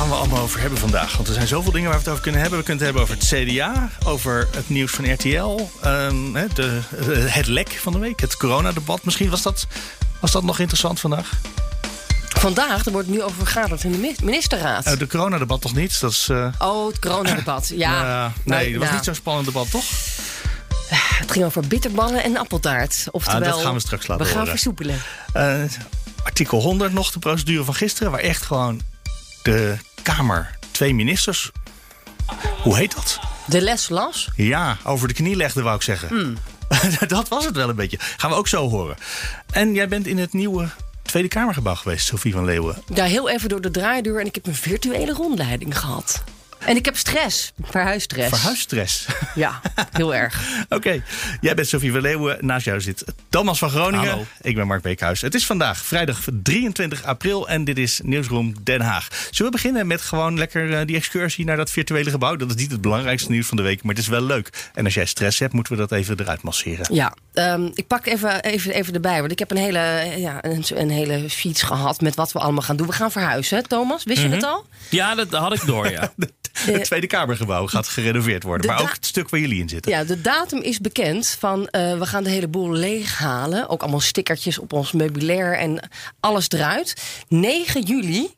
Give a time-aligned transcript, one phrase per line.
[0.00, 1.16] gaan we allemaal over hebben vandaag?
[1.16, 2.58] Want er zijn zoveel dingen waar we het over kunnen hebben.
[2.58, 6.80] We kunnen het hebben over het CDA, over het nieuws van RTL, ehm, de,
[7.30, 9.04] het lek van de week, het coronadebat.
[9.04, 9.66] Misschien was dat,
[10.20, 11.30] was dat nog interessant vandaag?
[12.28, 14.86] Vandaag, er wordt nu over vergaderd in de ministerraad.
[14.86, 16.00] Uh, de coronadebat toch niet?
[16.00, 16.46] Dat is, uh...
[16.58, 17.72] Oh, het coronadebat.
[17.74, 18.24] Ja.
[18.24, 19.84] Uh, nee, dat was niet zo'n spannend debat, toch?
[20.94, 23.04] Het ging over bitterballen en appeltaart.
[23.10, 24.52] Oftewel, ah, dat gaan we straks laten We gaan horen.
[24.52, 24.98] versoepelen.
[26.24, 28.80] artikel 100 nog, de procedure van gisteren, waar echt gewoon
[29.42, 31.50] de Kamer twee ministers.
[32.62, 33.18] Hoe heet dat?
[33.46, 34.28] De les las?
[34.36, 36.08] Ja, over de knie legde, wou ik zeggen.
[36.08, 36.36] Hmm.
[37.08, 37.98] dat was het wel een beetje.
[38.16, 38.96] Gaan we ook zo horen.
[39.52, 40.68] En jij bent in het nieuwe
[41.02, 42.82] Tweede Kamergebouw geweest, Sophie van Leeuwen.
[42.94, 46.22] Ja, heel even door de draaideur en ik heb een virtuele rondleiding gehad.
[46.66, 48.28] En ik heb stress, verhuisstress.
[48.38, 49.06] Verhuisstress.
[49.34, 49.60] Ja,
[49.92, 50.42] heel erg.
[50.68, 51.02] Oké,
[51.40, 52.36] jij bent Sophie van Leeuwen.
[52.40, 54.08] Naast jou zit Thomas van Groningen.
[54.10, 54.26] Hallo.
[54.40, 55.20] Ik ben Mark Beekhuis.
[55.20, 59.08] Het is vandaag vrijdag 23 april en dit is Nieuwsroom Den Haag.
[59.30, 62.36] Zullen we beginnen met gewoon lekker eh, die excursie naar dat virtuele gebouw?
[62.36, 64.70] Dat is niet het belangrijkste nieuws van de week, maar het is wel leuk.
[64.74, 66.94] En als jij stress hebt, moeten we dat even eruit masseren.
[66.94, 69.20] Ja, um, ik pak even, even, even erbij.
[69.20, 72.62] Want ik heb een hele, ja, een, een hele fiets gehad met wat we allemaal
[72.62, 72.86] gaan doen.
[72.86, 74.04] We gaan verhuizen, hè, Thomas?
[74.04, 74.28] Wist Mhm.
[74.28, 74.66] je het al?
[74.90, 76.12] Ja, dat had ik door, ja.
[76.52, 79.92] Het Tweede Kamergebouw gaat gerenoveerd worden, de maar ook het stuk waar jullie in zitten.
[79.92, 83.68] Ja, de datum is bekend van uh, we gaan de hele boel leeghalen.
[83.68, 87.02] Ook allemaal stickertjes op ons meubilair en alles eruit.
[87.28, 88.34] 9 juli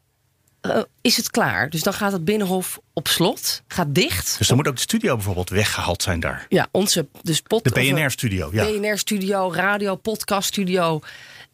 [0.63, 1.71] uh, is het klaar.
[1.71, 4.39] Dus dan gaat het binnenhof op slot, gaat dicht.
[4.39, 6.47] Dus dan moet ook de studio bijvoorbeeld weggehaald zijn daar.
[6.49, 8.65] Ja, onze dus pot, De BNR-studio, ja.
[8.65, 11.01] BNR-studio, radio, podcaststudio.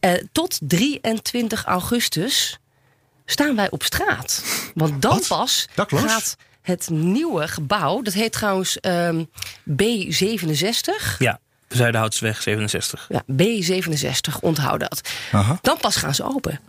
[0.01, 2.59] Uh, tot 23 augustus
[3.25, 4.45] staan wij op straat.
[4.75, 5.29] Want dan Wat?
[5.29, 6.03] pas Dakloos?
[6.03, 6.37] gaat
[6.69, 9.31] het nieuwe gebouw, dat heet trouwens um,
[9.71, 11.19] B67.
[11.19, 13.09] Ja, Zuiderhoutsweg 67.
[13.09, 15.01] Ja, B67, onthoud dat.
[15.33, 15.59] Aha.
[15.63, 16.61] Dan pas gaan ze open.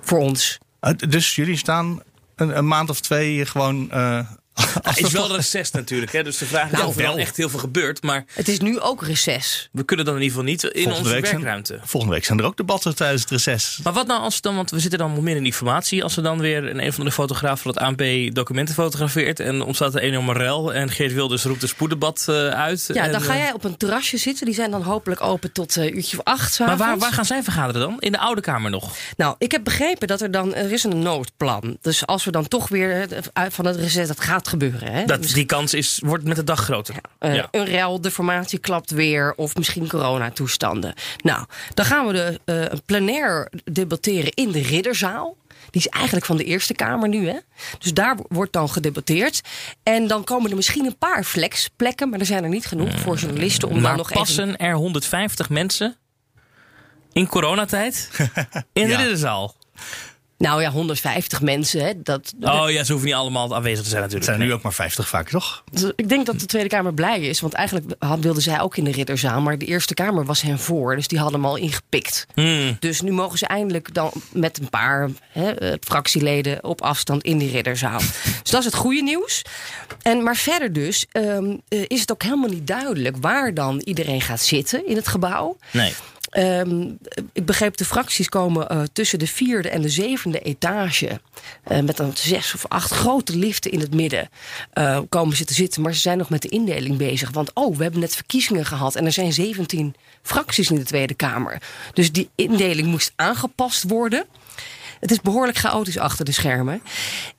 [0.00, 0.58] Voor ons.
[0.80, 2.02] Uh, dus jullie staan
[2.36, 3.88] een, een, maand of twee gewoon.
[3.92, 4.30] Uh,
[4.82, 6.22] Het is wel reces natuurlijk, hè?
[6.22, 7.18] dus de vraag is Nou, of er wel.
[7.18, 8.02] echt heel veel gebeurt.
[8.02, 9.68] Maar Het is nu ook reces.
[9.72, 11.78] we kunnen dan in ieder geval niet in volgende, onze week zijn, werkruimte.
[11.84, 13.78] volgende week zijn er ook debatten tijdens het reces.
[13.82, 16.02] Maar wat nou als dan, want we zitten dan meer in informatie.
[16.02, 19.40] Als er dan weer een, een van de fotograaf van het ANP documenten fotografeert.
[19.40, 20.74] En ontstaat er een enorme rel.
[20.74, 22.90] En Geert Wilders roept een spoeddebat uh, uit.
[22.92, 24.46] Ja, en, dan ga uh, jij op een terrasje zitten.
[24.46, 26.58] Die zijn dan hopelijk open tot uh, uurtje of acht.
[26.58, 27.96] Maar waar, waar gaan zij vergaderen dan?
[28.00, 28.94] In de Oude Kamer nog?
[29.16, 30.54] Nou, ik heb begrepen dat er dan.
[30.54, 31.76] Er is een noodplan.
[31.80, 33.08] Dus als we dan toch weer
[33.48, 34.08] van het reces.
[34.08, 34.92] Dat gaat gebeuren.
[34.92, 35.04] Hè?
[35.04, 36.94] Dat, die kans is, wordt met de dag groter.
[37.20, 37.48] Uh, ja.
[37.50, 39.34] Een rel, de formatie klapt weer.
[39.36, 40.94] Of misschien coronatoestanden.
[41.22, 41.44] Nou,
[41.74, 42.40] dan gaan we de
[42.72, 45.36] uh, plenair debatteren in de Ridderzaal.
[45.70, 47.28] Die is eigenlijk van de Eerste Kamer nu.
[47.28, 47.38] Hè?
[47.78, 49.40] Dus daar wordt dan gedebatteerd.
[49.82, 52.08] En dan komen er misschien een paar flexplekken.
[52.08, 54.58] Maar er zijn er niet genoeg voor journalisten om maar dan nog passen even...
[54.58, 55.96] er 150 mensen
[57.12, 58.10] in coronatijd
[58.72, 58.98] in de Ja.
[58.98, 59.54] Ridderzaal?
[60.38, 61.84] Nou ja, 150 mensen.
[61.84, 61.92] Hè?
[62.02, 64.38] Dat, Oh ja, ze hoeven niet allemaal aanwezig te zijn Het natuurlijk.
[64.38, 65.64] zijn nu ook maar 50 vaak, toch?
[65.70, 67.40] Dus Ik denk dat de Tweede Kamer blij is.
[67.40, 69.40] Want eigenlijk wilden zij ook in de Ridderzaal.
[69.40, 70.96] Maar de Eerste Kamer was hen voor.
[70.96, 72.26] Dus die hadden hem al ingepikt.
[72.34, 72.76] Hmm.
[72.80, 77.38] Dus nu mogen ze eindelijk dan met een paar hè, eh, fractieleden op afstand in
[77.38, 77.98] die ridderzaal.
[78.42, 79.42] dus dat is het goede nieuws.
[80.02, 84.20] En, maar verder dus ehm, eh, is het ook helemaal niet duidelijk waar dan iedereen
[84.20, 85.56] gaat zitten in het gebouw.
[85.70, 85.94] Nee.
[86.30, 86.90] Ehm,
[87.32, 91.20] ik begreep de fracties komen eh, tussen de vierde en de zevende etage.
[91.64, 94.28] eh, met dan zes of acht grote liften in het midden.
[94.72, 95.82] eh, komen ze te zitten.
[95.82, 97.30] Maar ze zijn nog met de indeling bezig.
[97.30, 98.94] Want oh, we hebben net verkiezingen gehad.
[98.94, 101.62] En er zijn 17 fracties in de Tweede Kamer.
[101.92, 104.24] Dus die indeling moest aangepast worden.
[105.00, 106.82] Het is behoorlijk chaotisch achter de schermen.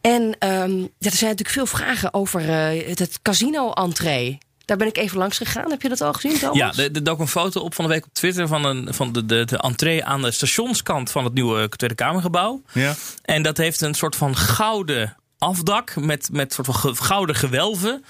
[0.01, 4.37] En ehm, er zijn natuurlijk veel vragen over het, het casino-entree.
[4.69, 5.69] Daar ben ik even langs gegaan.
[5.69, 6.75] Heb je dat al gezien, Thomas?
[6.75, 9.25] Ja, er dook een foto op van de week op Twitter van, een, van de,
[9.25, 12.61] de, de entree aan de stationskant van het nieuwe Tweede Kamergebouw.
[12.73, 12.95] Ja.
[13.21, 18.03] En dat heeft een soort van gouden afdak met, met soort van ge- gouden gewelven.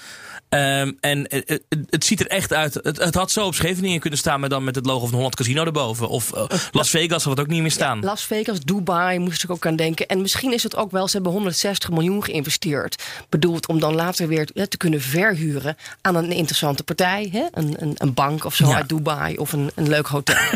[0.50, 2.74] Ehm, en het, het, het ziet er echt uit.
[2.74, 5.36] Het, het had zo op Scheveningen kunnen staan, maar dan met het logo van Holland
[5.36, 6.08] Casino erboven.
[6.08, 8.00] Of eh, Las Vegas had het ook niet meer staan.
[8.00, 10.06] Las Vegas, Dubai moest ik ook aan denken.
[10.06, 13.02] En misschien is het ook wel, ze hebben 160 miljoen geïnvesteerd.
[13.28, 17.28] Bedoeld om dan later weer hè, te kunnen verhuren aan een interessante partij.
[17.32, 17.44] Hè?
[17.52, 18.74] Een, een, een bank of zo Ja.
[18.74, 20.36] uit Dubai of een, een leuk hotel.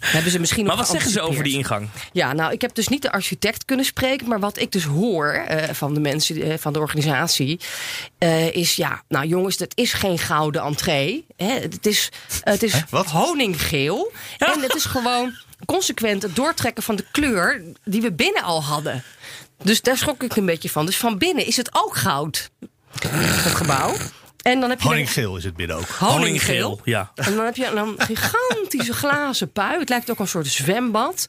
[0.00, 1.88] Hebben ze misschien Maar wat zeggen ze over die ingang?
[2.12, 4.28] Ja, nou, ik heb dus niet de architect kunnen spreken.
[4.28, 7.60] Maar wat ik dus hoor eh, van de mensen eh, van de organisatie.
[8.18, 11.26] eh, is ja, nou jongens, het is geen gouden entree.
[11.36, 11.52] Hè.
[11.52, 12.08] Het is,
[12.42, 13.06] het is Wat?
[13.06, 14.12] honinggeel.
[14.38, 15.34] En het is gewoon
[15.66, 19.04] consequent het doortrekken van de kleur die we binnen al hadden.
[19.62, 20.86] Dus daar schrok ik een beetje van.
[20.86, 22.50] Dus van binnen is het ook goud.
[23.00, 23.94] Het gebouw.
[24.48, 25.88] En dan heb je Honinggeel is het binnen ook.
[25.88, 26.80] honinggeel.
[26.84, 27.10] Ja.
[27.14, 29.78] En dan heb je een gigantische glazen pui.
[29.78, 31.26] Het lijkt ook een soort zwembad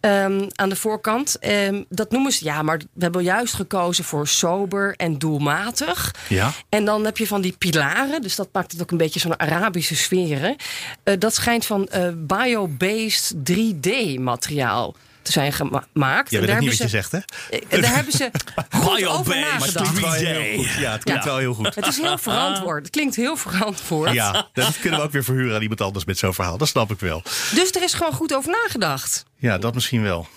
[0.00, 1.38] ehm, aan de voorkant.
[1.38, 6.14] Ehm, dat noemen ze, ja, maar we hebben juist gekozen voor sober en doelmatig.
[6.28, 6.52] Ja.
[6.68, 9.40] En dan heb je van die pilaren, dus dat maakt het ook een beetje zo'n
[9.40, 10.56] Arabische sferen.
[11.02, 14.98] Eh, dat schijnt van eh, bio-based 3D-materiaal te
[15.32, 16.32] zijn gemaakt.
[16.32, 17.18] En weet daar niet wat je hebben zegt, hè?
[17.50, 18.30] ze- eh, Daar hebben ze
[18.82, 19.72] goed over nagedacht.
[19.90, 20.16] klinkt wel 3D.
[20.18, 20.72] heel goed.
[20.78, 21.30] Ja, het klinkt Ja.
[21.30, 21.74] wel heel goed.
[21.74, 22.82] Het is heel verantwoord.
[22.82, 24.12] Het klinkt heel verantwoord.
[24.12, 26.58] Ja, dat kunnen we ook weer verhuren aan iemand anders met zo'n verhaal.
[26.58, 27.22] Dat snap ik wel.
[27.54, 29.24] Dus er is gewoon goed over nagedacht.
[29.38, 30.28] Ja, dat misschien wel.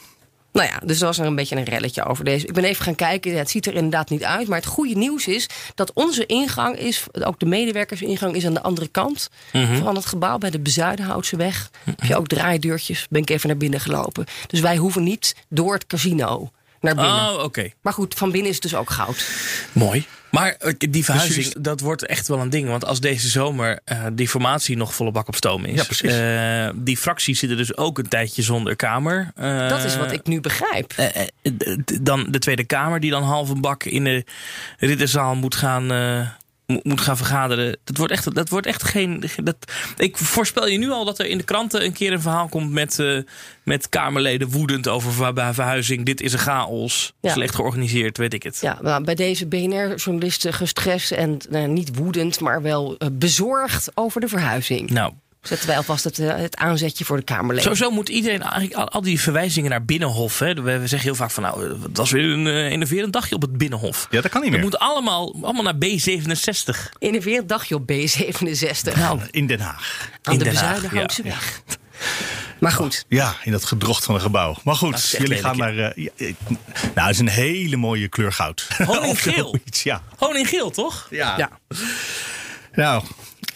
[0.58, 2.48] Nou ja, dus er was er een beetje een relletje over deze.
[2.48, 3.32] Ik ben even gaan kijken.
[3.32, 4.48] Ja, het ziet er inderdaad niet uit.
[4.48, 8.62] Maar het goede nieuws is dat onze ingang is, ook de medewerkersingang is aan de
[8.62, 11.72] andere kant van het gebouw bij de Bezuidenhoutseweg.
[11.84, 13.08] Heb je ook draaideurtjes.
[13.10, 14.26] Ben ik even naar binnen gelopen.
[14.48, 16.52] Dus wij hoeven niet door het casino
[16.82, 17.14] naar binnen.
[17.34, 17.70] Oh, oké.
[17.82, 19.26] Maar goed, van binnen is het dus ook goud.
[19.72, 20.06] Mooi.
[20.32, 21.62] Maar eh, die verhuizing, Precies.
[21.64, 22.68] dat wordt echt wel een ding.
[22.70, 25.76] Want als deze zomer eh, die formatie nog volle bak op stoom is.
[25.76, 26.12] Ja, precies.
[26.12, 29.32] eh, die fracties zitten dus ook een tijdje zonder Kamer.
[29.36, 30.94] Eh, Dat is wat ik nu begrijp.
[32.02, 34.26] dan de Tweede Kamer die dan half een bak in de
[34.78, 36.28] ridderzaal moet gaan, eh,
[36.68, 37.78] moet gaan vergaderen.
[37.84, 39.24] Dat wordt echt, dat wordt echt geen.
[39.44, 39.56] Dat,
[39.98, 42.72] ik voorspel je nu al dat er in de kranten een keer een verhaal komt
[42.72, 43.18] met, eh,
[43.64, 46.06] met Kamerleden woedend over ver- bij verhuizing.
[46.06, 47.14] Dit is een chaos.
[47.22, 47.32] Ja.
[47.32, 48.58] Slecht georganiseerd, weet ik het.
[48.62, 54.22] Ja, nou, bij deze BNR-journalisten gestrest en nou, niet woedend, maar wel eh, bezorgd over
[54.22, 54.90] de verhuizing.
[54.90, 55.14] Nou,
[55.48, 57.62] Zetten wij alvast het, eh, het aanzetje voor de Kamerleden.
[57.64, 60.40] Sowieso moet iedereen eigenlijk al, al die verwijzingen naar Binnenhof.
[60.40, 63.36] Hè, we, we zeggen heel vaak van nou, het was weer een uh, enerverend dagje
[63.36, 64.08] op het Binnenhof.
[64.10, 64.70] Ja, dat kan niet Het meer.
[64.70, 66.92] moet allemaal, allemaal naar B67.
[67.00, 68.96] Innoverend dagje op B67.
[68.96, 70.10] Nou, in Den Haag.
[70.24, 71.62] aan in de Den Haag, Bezuidenhoutse ja, weg.
[72.60, 74.56] Maar goed, Ja, in dat gedrocht van een gebouw.
[74.64, 75.78] Maar goed, Dat jullie gaan naar...
[75.78, 76.34] eh, ja, eh,
[76.96, 78.68] nou, het is een hele mooie kleur goud.
[78.86, 79.56] Honinggeel.
[79.84, 80.02] Ja.
[80.18, 81.08] Honinggeel, toch?
[81.10, 81.38] ja.
[81.38, 81.50] ja.
[82.74, 83.04] Nou,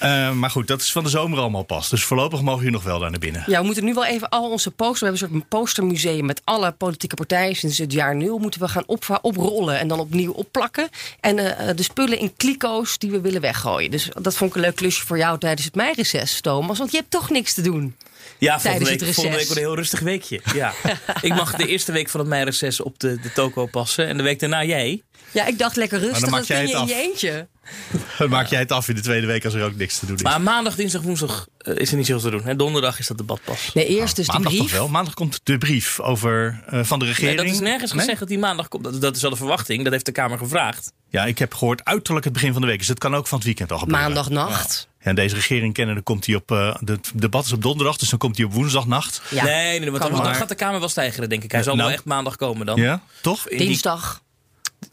[0.01, 1.89] eh, maar goed, dat is van de zomer allemaal pas.
[1.89, 3.43] Dus voorlopig mogen jullie nog wel daar naar binnen.
[3.47, 4.99] ja, we moeten nu wel even al onze posters...
[4.99, 7.55] We hebben een soort postermuseum met alle politieke partijen...
[7.55, 10.89] sinds het jaar nul moeten we gaan op, oprollen en dan opnieuw opplakken.
[11.19, 13.91] En eh, de spullen in kliko's die we willen weggooien.
[13.91, 16.77] Dus dat vond ik een leuk klusje voor jou tijdens het meireces, Thomas.
[16.77, 17.95] Want je hebt toch niks te doen.
[18.37, 20.41] Ja, volgende Tijdens week, het volgende week wordt een heel rustig weekje.
[20.53, 20.73] Ja.
[21.21, 24.07] ik mag de eerste week van het meireces op de, de toko passen.
[24.07, 25.03] En de week daarna jij.
[25.31, 26.19] Ja, ik dacht lekker rustig.
[26.19, 27.07] dan maak Dat jij kun je het in je af.
[27.07, 27.47] eentje.
[28.17, 30.15] Dan maak jij het af in de tweede week als er ook niks te doen
[30.15, 30.21] is.
[30.21, 32.45] Maar maandag, dinsdag, woensdag eh, is er niet zoveel te doen.
[32.45, 32.55] Hè?
[32.55, 33.73] Donderdag is dat debat pas.
[33.73, 34.73] Nee, eerst dus die Maandag toch brief.
[34.77, 34.87] wel?
[34.87, 37.37] Maandag komt de brief over, eh, van de Nee, regering.
[37.37, 37.99] dat is nergens Nee?
[37.99, 38.83] gezegd dat die maandag komt.
[38.83, 39.83] Dat, dat is wel de verwachting.
[39.83, 40.91] Dat heeft de Kamer gevraagd.
[41.09, 42.79] Ja, ik heb gehoord uiterlijk het begin van de week.
[42.79, 44.03] Dus het kan ook van het weekend al gebeuren.
[44.05, 44.87] Maandagnacht.
[44.99, 46.51] Ja, en deze regering kennen, dan komt hij op...
[46.51, 49.21] eh het debat is op donderdag, dus dan komt hij op woensdagnacht.
[49.29, 49.43] Ja.
[49.43, 51.51] Nee, nee, nee, want dan, gaat de Kamer wel stijgeren, denk ik.
[51.51, 51.87] Hij zal Nou.
[51.87, 52.79] wel echt maandag komen dan.
[52.81, 53.43] Ja, toch?
[53.43, 54.21] Die- Dinsdag.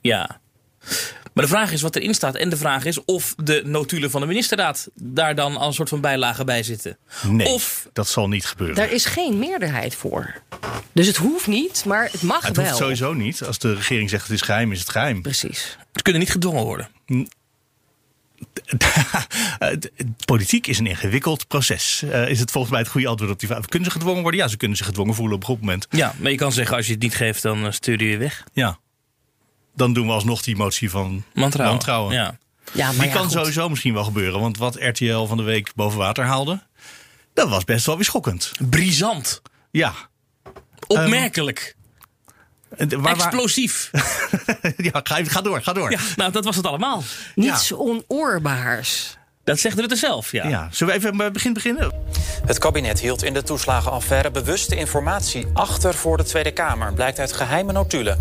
[0.00, 0.40] Ja.
[1.38, 2.34] Maar de vraag is wat erin staat.
[2.34, 5.88] En de vraag is of de notulen van de ministerraad daar dan als een soort
[5.88, 6.96] van bijlage bij zitten.
[7.22, 8.76] Nee, Of dat zal niet gebeuren.
[8.76, 10.34] Daar is geen meerderheid voor.
[10.92, 12.64] Dus het hoeft niet, maar het mag het wel.
[12.64, 13.42] hoeft sowieso niet.
[13.44, 15.22] Als de regering zegt het is geheim, is het geheim.
[15.22, 15.76] Precies.
[15.94, 16.88] ze kunnen niet gedwongen worden.
[18.68, 22.02] Het- het- Politiek is een ingewikkeld proces.
[22.02, 23.66] Eh, is het volgens mij het goede antwoord op die vraag.
[23.66, 24.40] Kunnen ze gedwongen worden?
[24.40, 25.86] Ja, ze kunnen zich gedwongen voelen op een goed moment.
[25.90, 28.16] Ja, maar je kan zeggen als je het niet geeft, dan eh, stuur je je
[28.16, 28.44] weg.
[28.52, 28.78] Ja.
[29.78, 31.76] Dan doen we alsnog die motie van Wantrouwen.
[31.76, 32.14] wantrouwen.
[32.14, 32.38] Ja.
[32.72, 33.32] Ja, maar Die ja, kan goed.
[33.32, 34.40] sowieso misschien wel gebeuren.
[34.40, 36.62] Want wat RTL van de week boven water haalde...
[37.34, 38.52] dat was best wel weer schokkend.
[38.70, 39.42] Brisant.
[39.70, 39.92] Ja.
[40.86, 41.76] Opmerkelijk.
[42.76, 43.90] Waar, waar, Explosief.
[44.76, 45.90] ja, ga, ga door, ga door.
[45.90, 47.02] Ja, nou, dat was het allemaal.
[47.34, 49.17] Niets onoorbaars.
[49.48, 50.48] Dat zegt Rutte zelf, ja.
[50.48, 50.68] Ja.
[50.72, 51.92] Zullen we even bij het begin beginnen?
[52.46, 56.92] Het kabinet hield in de toeslagenaffaire bewuste informatie achter voor de Tweede Kamer.
[56.92, 58.18] Blijkt uit geheime notulen.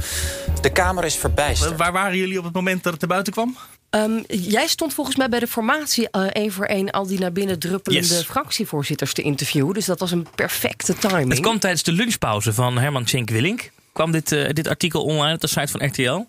[0.62, 1.78] De Kamer is verbijsterd.
[1.78, 3.58] Waar waren jullie op het moment dat het naar buiten kwam?
[3.90, 7.32] Ehm, jij stond volgens mij bij de formatie eh, één voor één al die naar
[7.32, 8.24] binnen druppelende Yes.
[8.24, 9.74] fractievoorzitters te interviewen.
[9.74, 11.30] Dus dat was een perfecte timing.
[11.30, 13.72] Het kwam tijdens de lunchpauze van Herman Schenk Willink.
[13.94, 16.26] kwam dit, eh, dit artikel online op de site van RTL.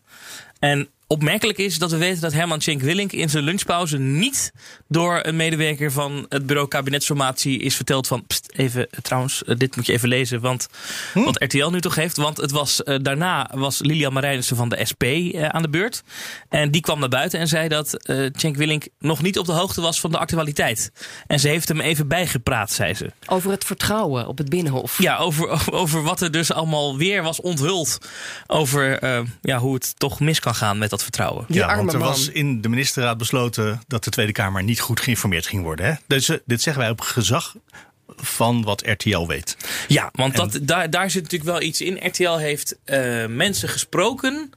[0.58, 4.52] En opmerkelijk is dat we weten dat Herman Cenk Willink in zijn lunchpauze niet
[4.88, 9.56] door een medewerker van het bureau kabinetsformatie is verteld van pst, even eh, trouwens, eh,
[9.56, 10.66] dit moet je even lezen, want
[11.12, 11.22] Hm?
[11.22, 12.16] wat RTL nu toch heeft.
[12.16, 15.02] Want het was, eh, daarna was Lilian Marijnissen van de SP
[15.48, 16.02] aan de beurt.
[16.48, 19.52] En die kwam naar buiten en zei dat eh Cenk Willink nog niet op de
[19.52, 20.92] hoogte was van de actualiteit.
[21.26, 23.12] En ze heeft hem even bijgepraat, zei ze.
[23.26, 25.02] Over het vertrouwen op het Binnenhof.
[25.02, 27.98] Ja, over, over wat er dus allemaal weer was onthuld.
[28.46, 29.04] Over
[29.42, 31.44] ja, hoe het toch mis kan gaan met dat vertrouwen.
[31.48, 32.08] Die ja, arme want er man.
[32.08, 35.86] was in de ministerraad besloten dat de Tweede Kamer niet goed geïnformeerd ging worden.
[35.86, 35.92] Hè?
[36.06, 37.54] Dus, eh, dit zeggen wij op gezag
[38.16, 39.56] van wat RTL weet.
[39.88, 42.06] Ja, want dat, daar, daar zit natuurlijk wel iets in.
[42.06, 44.50] RTL heeft eh, mensen gesproken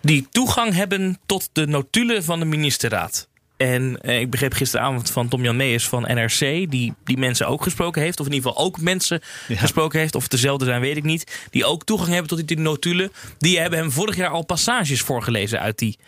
[0.00, 3.28] die toegang hebben tot de notulen van de ministerraad.
[3.62, 6.38] En eh, ik begreep gisteravond van Tom-Jan Meijers van NRC...
[6.70, 8.20] Die, die mensen ook gesproken heeft.
[8.20, 9.56] Of in ieder geval ook mensen Ja.
[9.56, 10.14] gesproken heeft.
[10.14, 11.46] Of het dezelfde zijn, weet ik niet.
[11.50, 13.12] Die ook toegang hebben tot die notulen.
[13.38, 15.98] Die hebben hem vorig jaar al passages voorgelezen uit die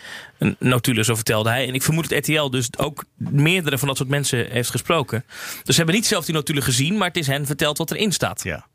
[0.58, 1.68] notulen, zo vertelde hij.
[1.68, 5.24] En ik vermoed dat RTL dus ook meerdere van dat soort mensen heeft gesproken.
[5.64, 6.96] Dus ze hebben niet zelf die notulen gezien...
[6.96, 8.42] maar het is hen verteld wat erin staat.
[8.44, 8.66] Ja.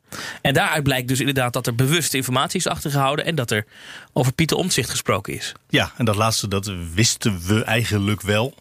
[0.41, 3.25] En daaruit blijkt dus inderdaad dat er bewuste informatie is achtergehouden...
[3.25, 3.65] en dat er
[4.13, 5.51] over Pieter Omtzigt gesproken is.
[5.69, 8.53] ja, en dat laatste dat wisten we eigenlijk wel.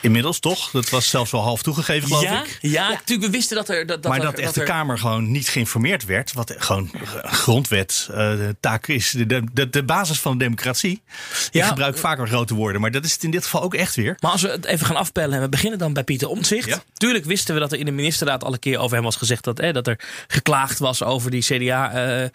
[0.00, 0.70] Inmiddels toch?
[0.70, 2.58] Dat was zelfs wel half toegegeven, geloof ja, ik.
[2.60, 3.86] ja, natuurlijk, we wisten dat er...
[3.86, 6.32] Dat, dat maar er, dat echt de er- Kamer gewoon niet geïnformeerd werd.
[6.32, 6.90] Wat gewoon
[7.22, 9.10] grondwet, eh, de taak is.
[9.10, 10.92] De, de, de basis van de democratie.
[10.92, 11.66] Ik Ja.
[11.66, 14.16] gebruik vaker grote woorden, maar dat is het in dit geval ook echt weer.
[14.20, 16.68] Maar als we het even gaan afpellen en we beginnen dan bij Pieter Omtzigt.
[16.68, 16.82] Ja.
[16.94, 19.44] Tuurlijk wisten we dat er in de ministerraad al een keer over hem was gezegd...
[19.44, 22.30] dat, eh, dat er geklaagd was over, die CDA, eh, eh,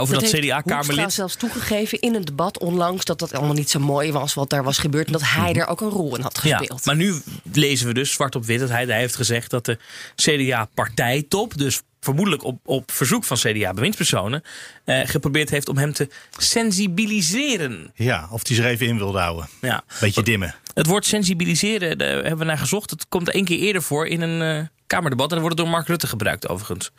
[0.00, 1.12] over dat, CDA-kamerlid.
[1.12, 4.64] zelfs toegegeven in een debat onlangs dat dat allemaal niet zo mooi was wat daar
[4.64, 5.06] was gebeurd.
[5.06, 6.40] En dat hij er ook een rol in had.
[6.42, 6.84] Ja, gespeeld.
[6.84, 7.05] maar nu
[7.52, 9.78] lezen we dus zwart op wit dat hij, hij heeft gezegd dat de
[10.14, 14.42] CDA-partijtop, dus vermoedelijk op, op verzoek van CDA-bewindspersonen,
[14.84, 16.08] eh, geprobeerd heeft om hem te
[16.38, 17.90] sensibiliseren.
[17.94, 19.48] Ja, of die zich even in wilde houden.
[19.60, 19.84] Ja.
[20.00, 20.54] Beetje dimmen.
[20.74, 22.90] Het woord sensibiliseren, daar hebben we naar gezocht.
[22.90, 25.28] Het komt één keer eerder voor in een eh, Kamerdebat.
[25.28, 26.90] En dan wordt het door Mark Rutte gebruikt, overigens.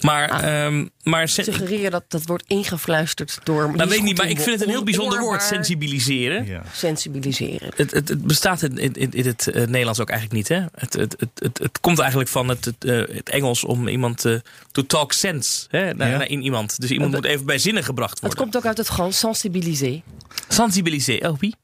[0.00, 3.72] Maar, ehm, maar sen- Suggereren dat dat wordt ingefluisterd door.
[3.76, 6.46] nou, weet ik niet, maar ik vind het een heel bijzonder woord, sensibiliseren.
[6.46, 6.62] Ja.
[6.72, 7.72] Sensibiliseren.
[7.76, 10.58] Het, het, het bestaat in, in, in het eh, Nederlands ook eigenlijk niet.
[10.58, 10.64] Hè?
[10.74, 14.24] Het, het, het, het, het komt eigenlijk van het, het, eh, het Engels om iemand
[14.24, 14.34] eh,
[14.72, 15.94] to talk sense hè?
[15.94, 16.16] Naar, Ja.
[16.16, 16.80] naar in iemand.
[16.80, 18.38] Dus iemand moet even bij zinnen gebracht Het worden.
[18.38, 20.00] komt ook uit het Frans, sensibiliser.
[20.48, 21.30] Sensibiliser.
[21.30, 21.54] Oh, wie?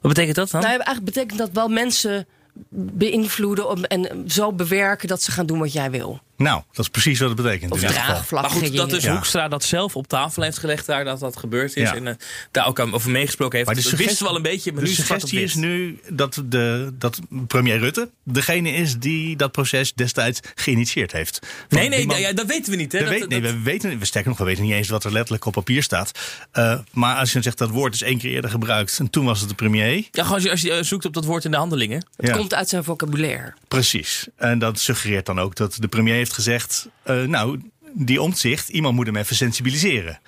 [0.00, 0.60] Wat betekent dat dan?
[0.60, 2.26] Nou, eigenlijk betekent dat wel mensen
[2.68, 6.20] beïnvloeden en zo bewerken dat ze gaan doen wat jij wil.
[6.42, 7.72] Nou, dat is precies wat het betekent.
[7.72, 8.12] Of in dit geval.
[8.14, 8.42] draagvlak.
[8.42, 9.12] Maar goed, dat dus Ja.
[9.12, 11.88] Hoekstra dat zelf op tafel heeft gelegd daar, dat dat gebeurd is.
[11.88, 11.94] Ja.
[11.94, 12.14] En eh,
[12.50, 13.66] daar ook over meegesproken heeft.
[13.66, 16.42] Maar de suggestie- wisten we al een beetje, maar de is suggestie is nu dat,
[16.44, 21.38] de, dat premier Rutte degene is die dat proces destijds geïnitieerd heeft.
[21.68, 22.92] Nee, nee, man- ja, dat weten we niet.
[22.92, 22.98] Hè?
[22.98, 25.04] Dat Dat- weet, nee, dat- we weten, we sterker nog, we weten niet eens wat
[25.04, 26.10] er letterlijk op papier staat.
[26.52, 29.40] Eh, maar als je zegt dat woord is één keer eerder gebruikt en toen was
[29.40, 29.80] het de premier.
[30.10, 32.06] ja, gewoon als je, als je eh, zoekt op dat woord in de handelingen.
[32.16, 32.36] Het Ja.
[32.36, 33.52] komt uit zijn vocabulaire.
[33.68, 34.26] Precies.
[34.36, 37.60] En dat suggereert dan ook dat de premier heeft gezegd: eh, Nou,
[37.92, 40.20] die omzicht, iemand moet hem even sensibiliseren.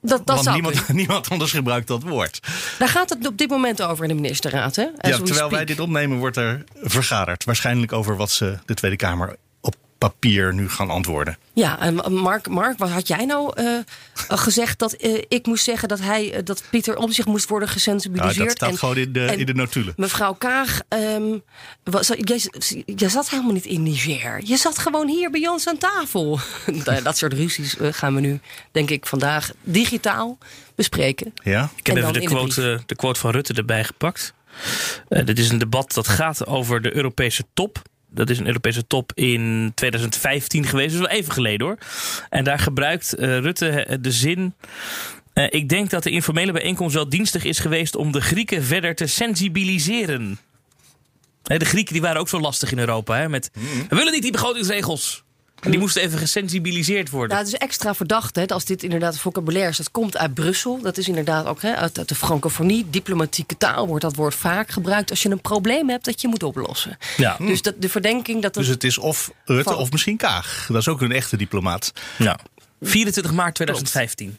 [0.00, 2.40] Dat, dat Want niemand, niemand anders gebruikt dat woord.
[2.78, 4.76] Daar gaat het op dit moment over in de ministerraad.
[4.76, 4.82] Hè?
[4.82, 7.44] Ja, terwijl wij dit opnemen, wordt er vergaderd.
[7.44, 9.36] Waarschijnlijk over wat ze de Tweede Kamer
[9.98, 11.38] papier nu gaan antwoorden.
[11.52, 13.78] Ja, en Mark, Mark, wat had jij nou eh,
[14.44, 17.68] gezegd dat eh, ik moest zeggen dat hij eh, dat Pieter om zich moest worden
[17.68, 18.46] Nou, gesensibiliseerd?
[18.48, 19.94] dat staat en- gewoon in de, in de notulen.
[19.96, 21.38] Mevrouw Kaag, ehm,
[21.84, 22.40] was, jij,
[22.86, 24.40] jij zat helemaal niet in Niger.
[24.44, 26.38] Je zat gewoon hier bij ons aan tafel.
[26.84, 28.40] Nou, dat soort ruzies gaan we nu,
[28.72, 30.38] denk ik, vandaag digitaal
[30.74, 31.32] bespreken.
[31.42, 31.70] Ja?
[31.76, 34.34] Ik heb En even de quote, de quote van Rutte erbij gepakt.
[35.08, 37.82] Eh, dit is een debat dat gaat over de Europese top.
[38.16, 40.90] Dat is een Europese top in 2015 geweest.
[40.90, 41.78] Dus wel even geleden hoor.
[42.28, 44.54] En daar gebruikt eh, Rutte eh, de zin.
[45.32, 48.94] eh, ik denk dat de informele bijeenkomst wel dienstig is geweest om de Grieken verder
[48.94, 50.38] te sensibiliseren.
[51.42, 53.16] De Grieken die waren ook zo lastig in Europa.
[53.16, 53.50] Hè, met,
[53.88, 55.24] We willen niet die begrotingsregels.
[55.60, 57.28] En die moesten even gesensibiliseerd worden.
[57.28, 59.76] Nou, het is extra verdacht hè, als dit inderdaad vocabulaire is.
[59.76, 60.80] Dat komt uit Brussel.
[60.82, 62.86] Dat is inderdaad ook hè, uit, uit de francofonie.
[62.90, 66.42] Diplomatieke taal wordt dat woord vaak gebruikt als je een probleem hebt dat je moet
[66.42, 66.96] oplossen.
[67.16, 67.36] Ja.
[67.38, 68.64] Dus dat, de verdenking dat het.
[68.64, 70.66] Dus het is of Rutte Van- of misschien Kaag.
[70.68, 71.92] Dat is ook een echte diplomaat.
[72.18, 72.38] Ja.
[72.80, 74.38] 24 maart 2015.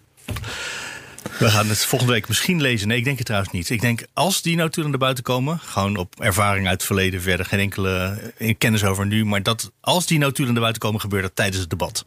[1.39, 2.87] We gaan het volgende week misschien lezen.
[2.87, 3.69] Nee, ik denk het trouwens niet.
[3.69, 7.45] Ik denk als die notulen naar buiten komen, gewoon op ervaring uit het verleden verder,
[7.45, 11.23] geen enkele eh, kennis over nu, maar dat als die notulen naar buiten komen, gebeurt
[11.23, 12.05] dat tijdens het debat.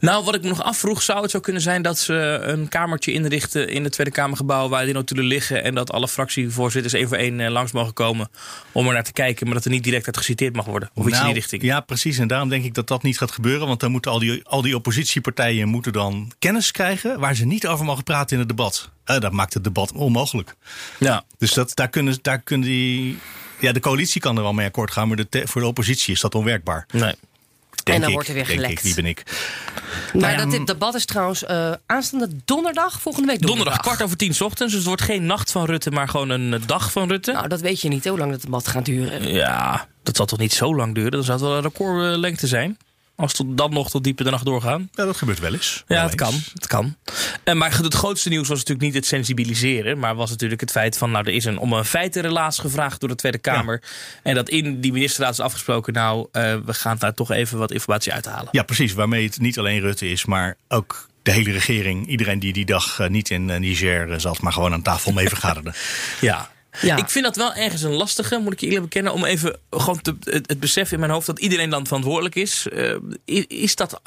[0.00, 3.12] Nou, wat ik me nog afvroeg, zou het zo kunnen zijn dat ze een kamertje
[3.12, 7.16] inrichten in het Tweede Kamergebouw waar die notulen liggen en dat alle fractievoorzitters één voor
[7.16, 8.28] één eh, langs mogen komen
[8.72, 11.06] om er naar te kijken, maar dat er niet direct uit geciteerd mag worden of
[11.06, 11.62] iets in Nou, die richting.
[11.62, 12.18] Ja, precies.
[12.18, 13.66] En daarom denk ik dat dat niet gaat gebeuren.
[13.66, 17.66] Want dan moeten al die, al die oppositiepartijen moeten dan kennis krijgen waar ze niet
[17.66, 18.90] over mogen praten in het debat.
[19.04, 20.54] dat maakt het debat onmogelijk.
[20.98, 21.24] Ja.
[21.38, 23.18] Dus dat, daar, kunnen, daar kunnen die.
[23.58, 26.20] Ja, de coalitie kan er wel mee akkoord gaan, maar de voor de oppositie is
[26.20, 26.86] dat onwerkbaar.
[26.90, 27.14] Nee.
[27.84, 28.78] Denk dan ik, wordt er weer denk gelekt.
[28.78, 29.22] Ik, wie ben ik?
[30.12, 30.50] Maar ja, dat mm.
[30.50, 33.66] dit debat is trouwens eh, aanstaande donderdag, volgende week donderdag.
[33.66, 34.72] Donderdag, kwart over tien 's ochtends.
[34.72, 37.32] Dus het wordt geen nacht van Rutte, maar gewoon een eh, dag van Rutte.
[37.32, 39.32] Nou, dat weet je niet, hoe lang het debat gaat duren.
[39.32, 41.10] Ja, dat zal toch niet zo lang duren?
[41.10, 42.78] Dan zou het wel een recordlengte zijn.
[43.20, 44.88] Als tot- dan nog tot diep in de nacht doorgaan.
[44.92, 45.84] Ja, dat gebeurt wel eens.
[45.86, 46.34] Ja, Wel het kan.
[46.54, 46.96] Het kan.
[47.44, 49.98] En maar het grootste nieuws was natuurlijk niet het sensibiliseren.
[49.98, 51.10] Maar was natuurlijk het feit van.
[51.10, 53.82] Nou, er is een, om een feitenrelaas gevraagd door de Tweede Kamer.
[54.22, 55.92] En dat in die ministerraad is afgesproken.
[55.92, 58.48] Nou, eh, we gaan daar toch even wat informatie uithalen.
[58.52, 58.92] Ja, precies.
[58.92, 62.06] Waarmee het niet alleen Rutte is, maar ook de hele regering.
[62.06, 65.28] Iedereen die die dag eh, niet in eh, Niger zat, maar gewoon aan tafel mee
[65.28, 65.72] vergaderde.
[66.20, 66.50] Ja.
[66.80, 66.96] Ja.
[66.96, 69.12] Ik vind dat wel ergens een lastige, moet ik je eerlijk bekennen.
[69.12, 72.66] Om even gewoon te, het, het besef in mijn hoofd dat iedereen dan verantwoordelijk is.
[72.68, 72.96] Eh,
[73.48, 74.00] is dat.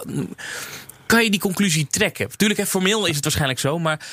[1.05, 2.37] Kan je die conclusie trekken?
[2.37, 3.79] Tuurlijk, hè, formeel is het waarschijnlijk zo.
[3.79, 4.07] Maar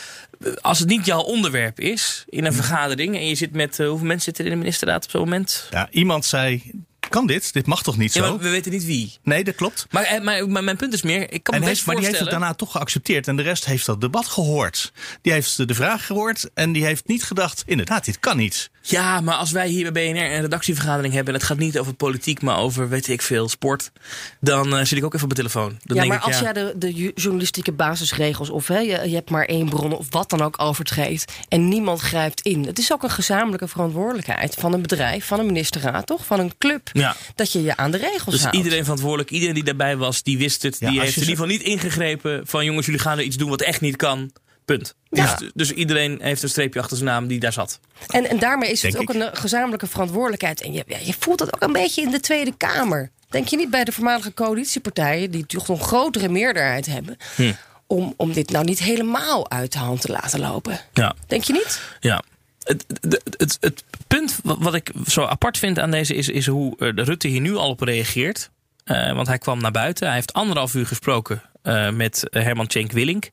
[0.44, 3.16] eh, als het niet jouw onderwerp is in een vergadering.
[3.16, 3.78] en je zit met.
[3.80, 5.66] eh, hoeveel mensen zitten er in de ministerraad op zo'n moment?
[5.70, 6.70] Ja, iemand zei:
[7.10, 7.52] Kan dit?
[7.52, 8.30] Dit mag toch niet Ja, zo?
[8.30, 9.18] maar we weten niet wie.
[9.22, 9.86] Nee, dat klopt.
[9.90, 11.32] Maar, eh, maar, maar mijn punt is meer.
[11.32, 13.28] Ik kan En me best maar die heeft het daarna toch geaccepteerd.
[13.28, 14.92] En de rest heeft dat debat gehoord.
[15.22, 16.50] Die heeft de vraag gehoord.
[16.54, 18.70] En die heeft niet gedacht: inderdaad, dit kan niet.
[18.82, 21.34] Ja, maar als wij hier bij BNR een redactievergadering hebben.
[21.34, 23.92] en het gaat niet over politiek, maar over weet ik veel, sport.
[24.40, 25.68] dan eh, zit ik ook even op mijn telefoon.
[25.68, 29.08] Dan ja, denk maar ik, als ja, jij de, de journalistieke basisregels of hè, je,
[29.08, 32.64] je hebt maar één bron of wat dan ook overtreedt en niemand grijpt in.
[32.66, 36.26] Het is ook een gezamenlijke verantwoordelijkheid van een bedrijf, van een ministerraad, toch?
[36.26, 36.90] Van een club.
[36.92, 37.16] Ja.
[37.34, 38.56] Dat je je aan de regels Dus houdt.
[38.56, 40.76] iedereen verantwoordelijk, iedereen die daarbij was, die wist het.
[40.78, 43.50] Ja, die heeft in ieder geval niet ingegrepen van jongens, jullie gaan er iets doen
[43.50, 44.30] wat echt niet kan.
[44.76, 44.94] Punt.
[45.10, 45.34] Ja.
[45.36, 47.80] Dus, dus iedereen heeft een streepje achter zijn naam die daar zat.
[48.06, 49.14] En, en daarmee is het ook ik.
[49.14, 50.60] een eh, gezamenlijke verantwoordelijkheid.
[50.60, 53.10] En je, ja, je voelt dat ook een beetje in de Tweede Kamer.
[53.28, 57.52] Denk je niet bij de voormalige coalitiepartijen, die toch een grotere meerderheid hebben, Hm.
[57.86, 60.80] om, om dit nou niet helemaal uit de hand te laten lopen?
[60.92, 61.14] Ja.
[61.26, 61.80] Denk je niet?
[62.00, 62.22] Ja.
[62.62, 66.76] Het, het, het, het punt wat ik zo apart vind aan deze is, is hoe
[66.78, 68.50] eh, de Rutte hier nu al op reageert.
[68.84, 70.06] Eh, want hij kwam naar buiten.
[70.06, 73.30] Hij heeft anderhalf uur gesproken eh, met Herman Tjenk Willink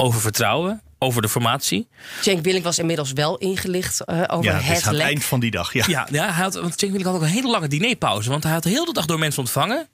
[0.00, 1.88] over vertrouwen, over de formatie.
[2.20, 5.06] Cenk Willink was inmiddels wel ingelicht eh, over Ja, het het aan het lek.
[5.06, 5.72] eind van die dag.
[5.72, 5.84] Ja.
[5.88, 8.30] Ja, ja hij had, want Cenk Willink had ook een hele lange dinerpauze.
[8.30, 9.88] Want hij had de hele dag door mensen ontvangen.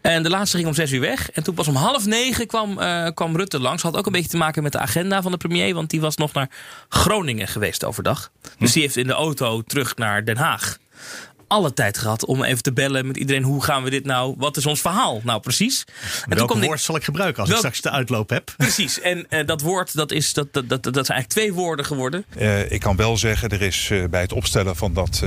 [0.00, 1.30] En de laatste ging om zes uur weg.
[1.30, 3.82] En toen pas om half negen kwam, eh, kwam Rutte langs.
[3.82, 5.74] Had ook een beetje te maken met de agenda van de premier.
[5.74, 6.50] Want die was nog naar
[6.88, 8.30] Groningen geweest overdag.
[8.58, 10.76] Dus die heeft in de auto terug naar Den Haag
[11.48, 13.42] alle tijd gehad om even te bellen met iedereen.
[13.42, 14.34] Hoe gaan we dit nou?
[14.38, 15.84] Wat is ons verhaal nou precies?
[16.28, 18.54] En Welk woord zal ik gebruiken als Welk- ik straks de uitloop heb?
[18.56, 19.00] Precies.
[19.00, 22.24] En eh, dat woord, dat, is, dat, dat, dat, dat zijn eigenlijk twee woorden geworden.
[22.36, 25.22] Eh, ik kan wel zeggen, er is eh, bij het opstellen van dat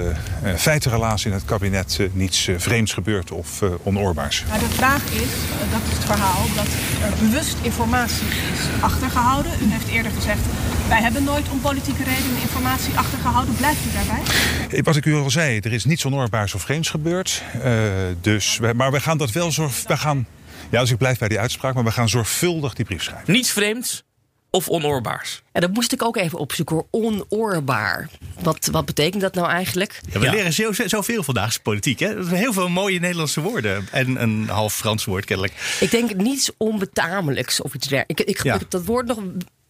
[0.58, 4.44] feitenrelaas in het kabinet niets vreemds gebeurd of onoorbaars.
[4.50, 5.30] Maar de vraag is,
[5.72, 6.66] dat is het verhaal, dat
[7.12, 9.52] er bewust informatie is achtergehouden.
[9.62, 10.40] U heeft eerder gezegd,
[10.88, 13.56] wij hebben nooit om politieke redenen informatie achtergehouden.
[13.56, 14.82] Blijft u daarbij?
[14.84, 17.42] Wat ik u al zei, er is niets onoorbaars of vreemds gebeurd.
[17.64, 17.74] Eh,
[18.22, 19.84] dus, maar we gaan dat wel zorg...
[19.88, 20.28] We gaan,
[20.70, 23.34] ja, dus ik blijf bij die uitspraak, maar we gaan zorgvuldig die brief schrijven.
[23.34, 24.04] Niets vreemds
[24.52, 25.42] of onoorbaars.
[25.52, 26.88] En dat moest ik ook even opzoeken hoor.
[26.92, 28.10] Onoorbaar.
[28.40, 30.02] Wat, wat betekent dat nou eigenlijk?
[30.12, 30.32] Ja, we Ja.
[30.32, 32.00] leren zo, zoveel vandaagse politiek.
[32.00, 32.16] Hè?
[32.18, 33.88] Er zijn Heel veel mooie Nederlandse woorden.
[33.92, 35.78] En een half Frans woord kennelijk.
[35.80, 38.22] Ik denk niets onbetamelijks of iets dergelijks.
[38.22, 38.54] Ik, ik, Ja.
[38.54, 39.20] ik heb dat woord nog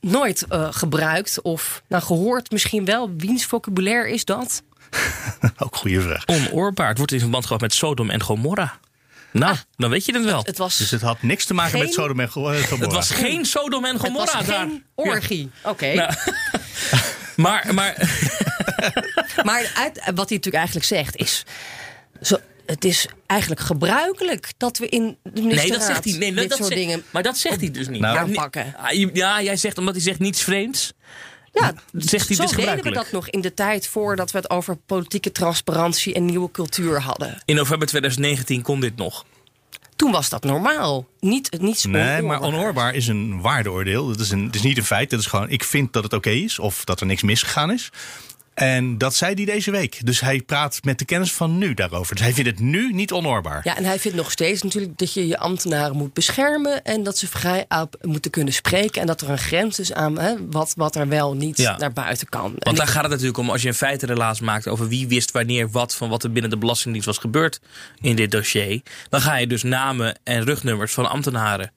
[0.02, 3.12] nooit eh, gebruikt of nou, gehoord misschien wel.
[3.17, 4.63] Wiens vocabulaire is dat?
[5.58, 6.28] Ook goede vraag.
[6.28, 6.88] Onoorbaar.
[6.88, 8.80] Het wordt in verband gebracht met Sodom en Gomorra.
[9.32, 10.41] Nou, dan weet je het wel.
[10.43, 12.62] Het was, Dus het had niks te maken Geen- met Sodom en eh, Gomorra.
[12.80, 14.60] Het was geen Sodom en het was Gomorra daar.
[14.67, 15.49] geen orgie.
[15.63, 15.93] Oké.
[15.93, 16.13] Nou,
[17.36, 17.95] maar, maar
[19.43, 21.43] Maar uit, wat hij natuurlijk eigenlijk zegt is...
[22.21, 26.13] Zo, het is eigenlijk gebruikelijk dat we in de nee, dat zegt hij.
[26.17, 27.04] Nee, dat soort zegt- dingen...
[27.10, 28.02] Maar dat zegt hij dus niet.
[28.02, 28.75] Nou, Ja, aanpakken.
[29.13, 30.93] Ja, jij zegt omdat hij zegt niets vreemds.
[31.54, 32.96] Ja, Zegt hij, zo dit is deden we gebruikelijk.
[32.96, 37.42] dat nog in de tijd voordat we het over politieke transparantie en nieuwe cultuur hadden.
[37.46, 39.26] In november 2019 kon dit nog.
[39.96, 41.08] Toen was dat normaal.
[41.20, 42.42] Niet, niets Nee, maar onoorbaar.
[42.60, 44.08] onoorbaar is een waardeoordeel.
[44.08, 45.10] Dat is, een, het is niet een feit.
[45.10, 46.60] Dat is gewoon, ik vind dat het oké is.
[46.60, 47.90] Of dat er niks misgegaan is.
[48.60, 50.06] En dat zei hij deze week.
[50.06, 52.15] Dus hij praat met de kennis van nu daarover.
[52.15, 53.62] Dus hij vindt het nu niet onoorbaar.
[53.63, 56.84] Ja, en hij vindt nog steeds natuurlijk dat je je ambtenaren moet beschermen.
[56.84, 59.02] En dat ze vrij op moeten kunnen spreken.
[59.02, 61.78] En dat er een grens is aan hè, wat, wat er wel niet Ja.
[61.78, 62.45] naar buiten kan.
[62.45, 65.08] En Want daar ik- gaat het natuurlijk om als je een feitenrelaas maakt over wie
[65.08, 67.60] wist wanneer wat van wat er binnen de Belastingdienst was gebeurd
[68.02, 68.82] in dit dossier.
[69.10, 71.72] Dan ga je dus namen en rugnummers van ambtenaren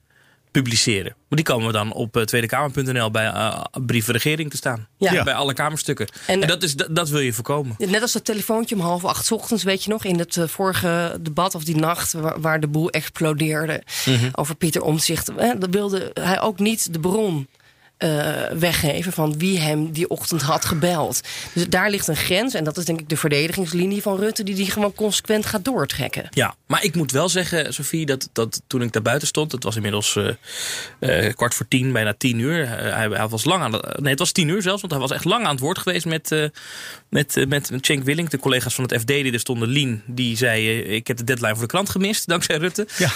[0.53, 1.15] publiceren.
[1.29, 4.87] Maar die komen dan op eh, tweedekamer.nl bij eh brief van regering te staan.
[4.97, 5.23] Ja.
[5.23, 6.07] Bij alle kamerstukken.
[6.27, 7.75] En, En- dat, is, dat, dat wil je voorkomen.
[7.77, 10.47] Net als dat telefoontje om half acht 's ochtends, weet je nog, in het eh,
[10.47, 14.29] vorige debat of die nacht waar, waar de boel explodeerde Mhm.
[14.31, 15.29] over Pieter Omtzigt.
[15.35, 17.47] Hè, dan wilde hij ook niet de bron
[18.03, 21.21] eh, weggeven van wie hem die ochtend had gebeld.
[21.53, 22.53] Dus daar ligt een grens.
[22.53, 26.27] En dat is denk ik de verdedigingslinie van Rutte, die die gewoon consequent gaat doortrekken.
[26.29, 29.63] Ja, maar ik moet wel zeggen, Sofie, dat, dat toen ik daar buiten stond, het
[29.63, 30.15] was inmiddels
[30.99, 32.69] uh, kwart voor tien, bijna tien uur.
[32.69, 35.11] hij, hij, was lang aan de, nee, het was tien uur zelfs, want hij was
[35.11, 36.51] echt lang aan het woord geweest met,
[37.13, 39.67] met, met, met Cenk Willink, de collega's van het FD die er stonden.
[39.67, 42.87] Lien, die zei: Ik heb de deadline voor de krant gemist, dankzij Rutte.
[42.97, 43.11] Ja,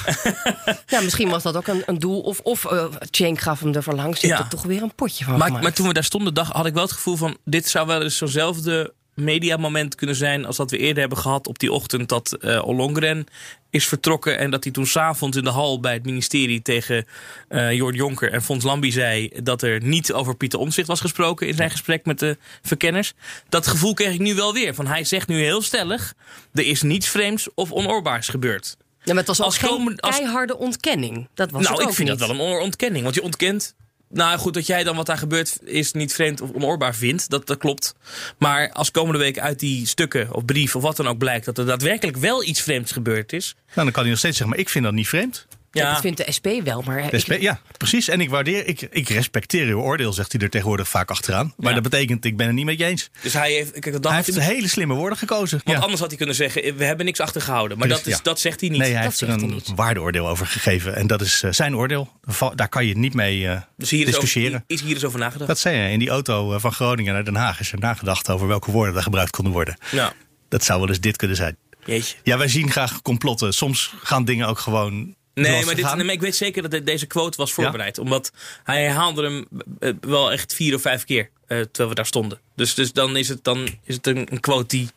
[0.94, 2.20] ja misschien was dat ook een, een doel.
[2.22, 2.66] Of, of
[3.12, 4.22] Cenk gaf hem er voor langs.
[4.22, 4.40] Ja.
[4.40, 5.38] er toch weer een potje van.
[5.38, 7.88] Maar, maar, toen we daar stonden, dacht, had ik wel het gevoel van: dit zou
[7.88, 12.10] wel eens zo'nzelfde mediamoment kunnen zijn als dat we eerder hebben gehad op die ochtend
[12.10, 13.26] dat uh, Ollongren
[13.70, 17.06] is vertrokken en dat hij toen s'avonds in de hal bij het ministerie tegen
[17.50, 21.48] uh, Jord Jonker en Fons Lambie zei dat er niet over Pieter Omtzigt was gesproken
[21.48, 23.14] in zijn gesprek met de verkenners.
[23.50, 24.76] Dat gevoel kreeg ik nu wel weer.
[24.76, 26.14] Van hij zegt nu heel stellig,
[26.54, 28.78] er is niets vreemds of onoorbaars gebeurd.
[29.04, 31.28] Ja, maar het was als geen keiharde ontkenning.
[31.34, 32.20] Dat was nou, ik vind niet.
[32.20, 33.04] dat wel een ontkenning.
[33.04, 33.76] Want je ontkent
[34.10, 37.30] nou goed, dat jij dan wat daar gebeurt is niet vreemd of onoorbaar vindt.
[37.30, 37.96] Dat, dat klopt.
[38.38, 41.58] Maar als komende week uit die stukken of brief of wat dan ook blijkt dat
[41.58, 43.56] er daadwerkelijk wel iets vreemds gebeurd is.
[43.56, 45.48] Nou, dan kan hij nog steeds zeggen, maar ik vind dat niet vreemd.
[45.72, 45.92] Ja.
[45.92, 47.10] Dat vindt de SP wel, maar...
[47.10, 48.08] De SP, ja, precies.
[48.08, 51.54] En ik waardeer, ik, ik respecteer uw oordeel, zegt hij er tegenwoordig vaak achteraan.
[51.58, 53.10] Maar dat betekent, ik ben het niet met je eens.
[53.22, 55.62] Dus hij heeft, kijk, hij heeft hele slimme woorden gekozen.
[55.64, 57.78] Want anders had hij kunnen zeggen, we hebben niks achtergehouden.
[57.78, 58.80] Maar dat, is, dat zegt hij niet.
[58.80, 60.96] Nee, hij dat heeft er een waardeoordeel over gegeven.
[60.96, 62.12] En dat is uh, zijn oordeel.
[62.56, 64.52] Daar kan je niet mee uh, dus hier discussiëren.
[64.52, 65.48] Is, over, is hier eens over nagedacht?
[65.48, 65.92] Dat zei hij.
[65.92, 68.96] In die auto eh, van Groningen naar Den Haag is er nagedacht over welke woorden
[68.96, 69.78] er gebruikt konden worden.
[69.92, 70.14] Ja.
[70.50, 71.58] Dat zou wel eens dit kunnen zijn.
[71.86, 72.16] Jeetje.
[72.24, 73.54] Ja, wij zien graag complotten.
[73.54, 77.06] Soms gaan dingen ook gewoon Nee, maar, dit, nee, maar ik weet zeker dat deze
[77.06, 77.98] quote was voorbereid.
[77.98, 78.32] Omdat
[78.64, 79.48] hij herhaalde hem
[79.80, 81.24] eh, wel echt vier of vijf keer.
[81.24, 82.40] Uh, terwijl we daar stonden.
[82.58, 84.90] Dus, dus dan is het, dan is het een, een quote die,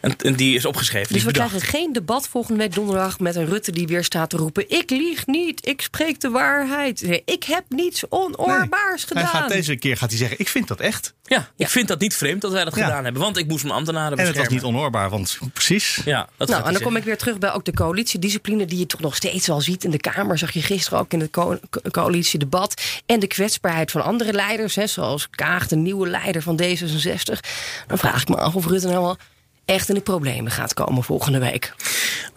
[0.00, 1.12] een, die is opgeschreven.
[1.12, 4.36] Dus we krijgen geen debat volgende week donderdag met een Rutte die weer staat te
[4.36, 7.22] roepen: Ik lieg niet, ik spreek de waarheid.
[7.24, 9.22] Ik heb niets onoorbaars gedaan.
[9.22, 11.14] Hij gaat deze keer gaat hij zeggen: Ik vind dat echt.
[11.24, 13.22] Ja, ik vind dat niet vreemd dat wij dat gedaan hebben.
[13.22, 14.36] Want ik moest mijn ambtenaren beschermen.
[14.36, 16.00] En het was niet onoorbaar, want precies.
[16.04, 18.64] Ja, dat nou, en dan kom ik weer terug bij ook de coalitiediscipline...
[18.64, 20.38] die je toch nog steeds wel ziet in de Kamer.
[20.38, 21.58] Zag je gisteren ook in het co
[21.90, 22.82] coalitiedebat.
[23.06, 24.74] En de kwetsbaarheid van andere leiders.
[24.74, 26.56] Hè, zoals Kaag, de nieuwe leider van
[26.90, 27.40] D66.
[27.86, 29.16] Dan vraag ik me af of Rutte nou wel
[29.64, 31.74] echt in de problemen gaat komen volgende week.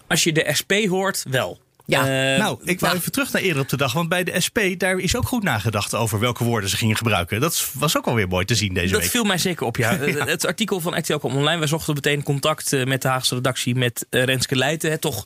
[0.07, 1.59] Als je de SP hoort, wel.
[1.85, 2.31] Ja.
[2.33, 3.93] Uh, nou, ik wou even terug naar eerder op de dag.
[3.93, 7.41] Want bij de SP, daar is ook goed nagedacht over welke woorden ze gingen gebruiken.
[7.41, 9.01] Dat was ook alweer mooi te zien deze dat week.
[9.01, 9.91] Dat viel mij zeker op, ja.
[10.05, 10.25] ja.
[10.25, 11.57] Het artikel van RTL kwam online.
[11.57, 14.99] Wij zochten meteen contact eh, met de Haagse redactie met uh, Renske Leijten.
[14.99, 15.25] Toch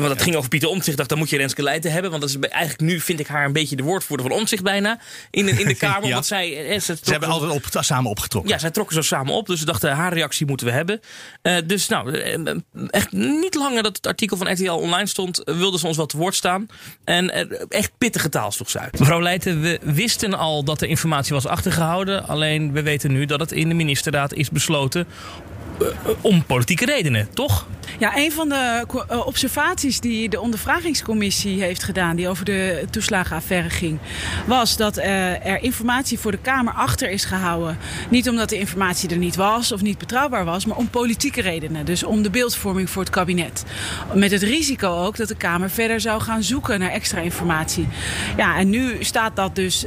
[0.00, 0.96] want het ging over Pieter Omtzigt.
[0.96, 2.10] dacht, dan moet je Renske Leijten hebben.
[2.10, 4.98] Want dat is eigenlijk nu vind ik haar een beetje de woordvoerder van Omtzigt bijna.
[5.30, 6.08] In de, in de Kamer.
[6.08, 6.12] ja.
[6.12, 8.52] Want zij, eh, ze, ze hebben altijd op, samen opgetrokken.
[8.52, 9.46] Ja, zij trokken zo samen op.
[9.46, 11.00] Dus we dachten, haar reactie moeten we hebben.
[11.42, 12.18] Uh, dus nou,
[12.90, 16.16] echt niet langer dat het artikel van RTL online stond, wilden ze ons wel te
[16.16, 16.66] woord staan.
[17.04, 17.30] En
[17.70, 18.98] echt pittige taal sloeg ze uit.
[18.98, 22.26] Mevrouw Leijten, we wisten al dat de informatie was achtergehouden.
[22.26, 25.06] Alleen we weten nu dat het in de ministerraad is besloten
[26.20, 27.66] om politieke redenen, toch?
[27.98, 28.84] Ja, een van de
[29.24, 33.98] observaties die de ondervragingscommissie heeft gedaan, die over de toeslagenaffaire ging,
[34.46, 37.78] was dat er informatie voor de Kamer achter is gehouden.
[38.10, 41.84] Niet omdat de informatie er niet was of niet betrouwbaar was, maar om politieke redenen.
[41.84, 43.64] Dus om de beeldvorming voor het kabinet.
[44.14, 47.88] Met het risico ook dat de Kamer verder zou gaan zoeken naar extra informatie.
[48.36, 49.86] Ja, en nu staat dat dus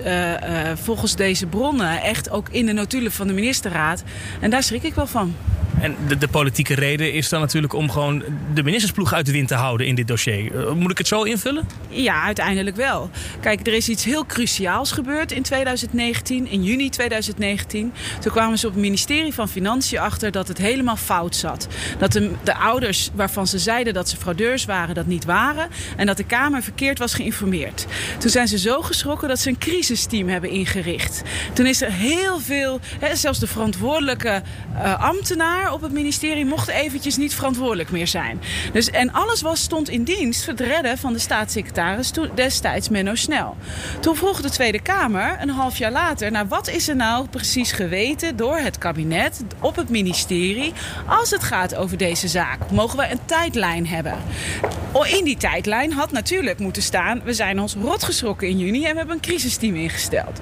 [0.74, 4.04] volgens deze bronnen echt ook in de notulen van de ministerraad.
[4.40, 5.36] En daar schrik ik wel van.
[5.82, 9.56] En de, politieke reden is dan natuurlijk om gewoon de ministersploeg uit de wind te
[9.56, 10.56] houden in dit dossier.
[10.56, 11.68] Uh, moet ik het zo invullen?
[11.90, 13.10] Ja, uiteindelijk wel.
[13.40, 17.94] Kijk, er is iets heel cruciaals gebeurd in 2019, in juni 2019.
[18.20, 21.68] Toen kwamen ze op het ministerie van Financiën achter dat het helemaal fout zat.
[22.00, 25.68] Dat de, de ouders waarvan ze zeiden dat ze fraudeurs waren, dat niet waren.
[25.96, 27.86] En dat de Kamer verkeerd was geïnformeerd.
[28.18, 31.22] Toen zijn ze zo geschrokken dat ze een crisisteam hebben ingericht.
[31.54, 34.42] Toen is er heel veel, hè, zelfs de verantwoordelijke
[34.76, 38.42] uh, ambtenaar op het ministerie mocht eventjes niet verantwoordelijk meer zijn.
[38.74, 43.16] Dus, en alles was, stond in dienst voor het redden van de staatssecretaris destijds Menno
[43.16, 43.58] Snel.
[44.00, 46.32] Toen vroeg de Tweede Kamer een half jaar later...
[46.32, 50.74] naar wat is er nou precies geweten door het kabinet op het ministerie...
[51.08, 52.72] als het gaat over deze zaak?
[52.72, 54.18] Mogen we een tijdlijn hebben?
[55.18, 57.22] In die tijdlijn had natuurlijk moeten staan...
[57.24, 60.42] we zijn ons rotgeschrokken in juni en we hebben een crisisteam ingesteld.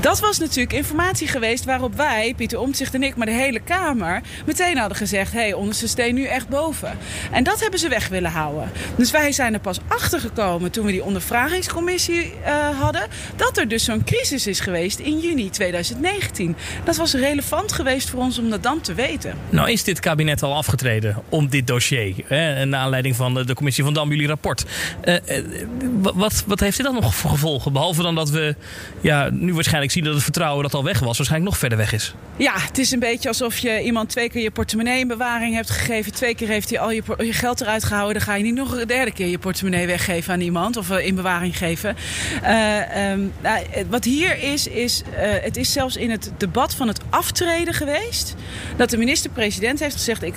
[0.00, 4.20] Dat was natuurlijk informatie geweest waarop wij, Pieter Omtzigt en ik, maar de hele Kamer,
[4.46, 6.98] meteen hadden gezegd: hé, hey, onderste steen nu echt boven.
[7.30, 8.70] En dat hebben ze weg willen houden.
[8.96, 13.02] Dus wij zijn er pas achter gekomen toen we die ondervragingscommissie uh, hadden,
[13.36, 16.56] dat er dus zo'n crisis is geweest in juni 2019.
[16.84, 19.34] Dat was relevant geweest voor ons om dat dan te weten.
[19.50, 23.84] Nou is dit kabinet al afgetreden om dit dossier, hè, naar aanleiding van de commissie
[23.84, 24.64] van Dam, jullie rapport.
[25.04, 25.14] Uh,
[26.14, 27.72] wat, wat heeft dit dan nog voor gevolgen?
[27.72, 28.54] Behalve dan dat we
[29.00, 31.92] ja, nu waarschijnlijk zien dat het vertrouwen dat al weg was, waarschijnlijk nog verder weg
[31.92, 32.14] is.
[32.36, 35.70] Ja, het is een beetje alsof je iemand twee keer je portemonnee in bewaring hebt
[35.70, 36.12] gegeven.
[36.12, 38.14] Twee keer heeft hij al je, je geld eruit gehouden.
[38.14, 41.14] Dan ga je niet nog een derde keer je portemonnee weggeven aan iemand of in
[41.14, 41.96] bewaring geven.
[42.42, 46.88] Uh, um, nou, wat hier is, is uh, het is zelfs in het debat van
[46.88, 48.34] het aftreden geweest.
[48.76, 50.34] Dat de minister-president heeft gezegd: ik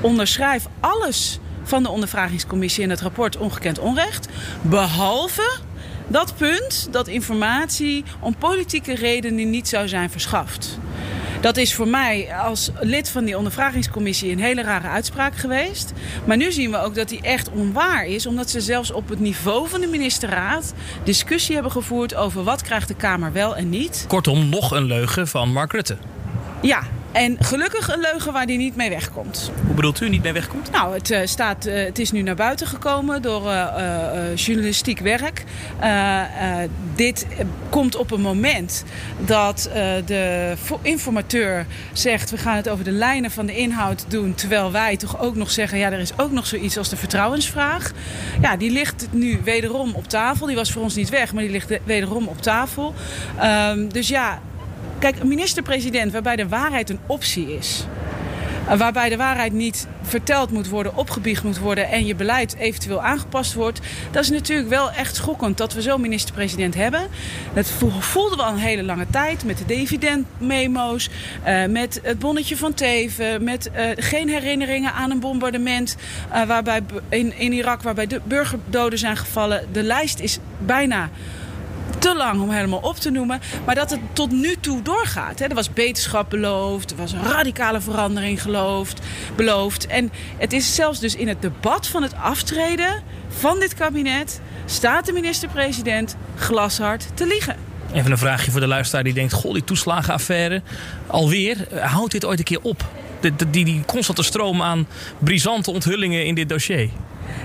[0.00, 4.28] onderschrijf alles van de ondervragingscommissie in het rapport Ongekend Onrecht.
[4.62, 5.58] Behalve
[6.06, 10.78] dat punt dat informatie om politieke redenen niet zou zijn verschaft.
[11.40, 15.92] Dat is voor mij als lid van die ondervragingscommissie een hele rare uitspraak geweest.
[16.24, 18.26] Maar nu zien we ook dat die echt onwaar is.
[18.26, 22.88] Omdat ze zelfs op het niveau van de ministerraad discussie hebben gevoerd over wat krijgt
[22.88, 24.04] de Kamer wel en niet.
[24.08, 25.96] Kortom, nog een leugen van Mark Rutte.
[26.62, 26.82] Ja,
[27.16, 29.50] en gelukkig een leugen waar die niet mee wegkomt.
[29.66, 30.70] Hoe bedoelt u niet mee wegkomt?
[30.70, 35.44] Nou, het, uh, staat, uh, het is nu naar buiten gekomen door uh, journalistiek werk.
[36.94, 37.26] dit
[37.70, 38.84] komt op een moment
[39.18, 39.70] dat
[40.06, 42.30] de informateur zegt...
[42.30, 44.34] we gaan het over de lijnen van de inhoud doen...
[44.34, 45.78] terwijl wij toch ook nog zeggen...
[45.78, 47.92] ja, er is ook nog zoiets als de vertrouwensvraag.
[48.40, 50.46] Ja, die ligt nu wederom op tafel.
[50.46, 52.94] Die was voor ons niet weg, maar die ligt wederom op tafel.
[53.42, 54.40] Um, dus ja...
[54.98, 57.84] Kijk, een minister-president waarbij de waarheid een optie is.
[58.76, 63.54] Waarbij de waarheid niet verteld moet worden, opgebiecht moet worden en je beleid eventueel aangepast
[63.54, 63.80] wordt.
[64.10, 67.08] Dat is natuurlijk wel echt schokkend dat we zo'n minister-president hebben.
[67.54, 71.10] Dat voelden we al een hele lange tijd met de dividendmemo's,
[71.46, 75.96] uh, met het bonnetje van Teven, met uh, geen herinneringen aan een bombardement
[76.32, 79.68] uh, waarbij in, in Irak waarbij de burgerdoden zijn gevallen.
[79.72, 81.10] De lijst is bijna
[81.98, 83.40] te lang om helemaal op te noemen.
[83.64, 85.38] Maar dat het tot nu toe doorgaat.
[85.38, 85.46] Hè.
[85.46, 86.90] Er was beterschap beloofd.
[86.90, 89.00] Er was een radicale verandering geloofd,
[89.36, 89.86] beloofd.
[89.86, 94.40] En het is zelfs dus in het debat van het aftreden van dit kabinet...
[94.64, 97.56] staat de minister-president glashard te liegen.
[97.92, 99.32] Even een vraagje voor de luisteraar die denkt...
[99.32, 100.62] goh, die toeslagenaffaire,
[101.06, 102.84] alweer, houdt dit ooit een keer op?
[103.20, 104.86] Die, die, die constante stroom aan
[105.18, 106.90] brisante onthullingen in dit dossier.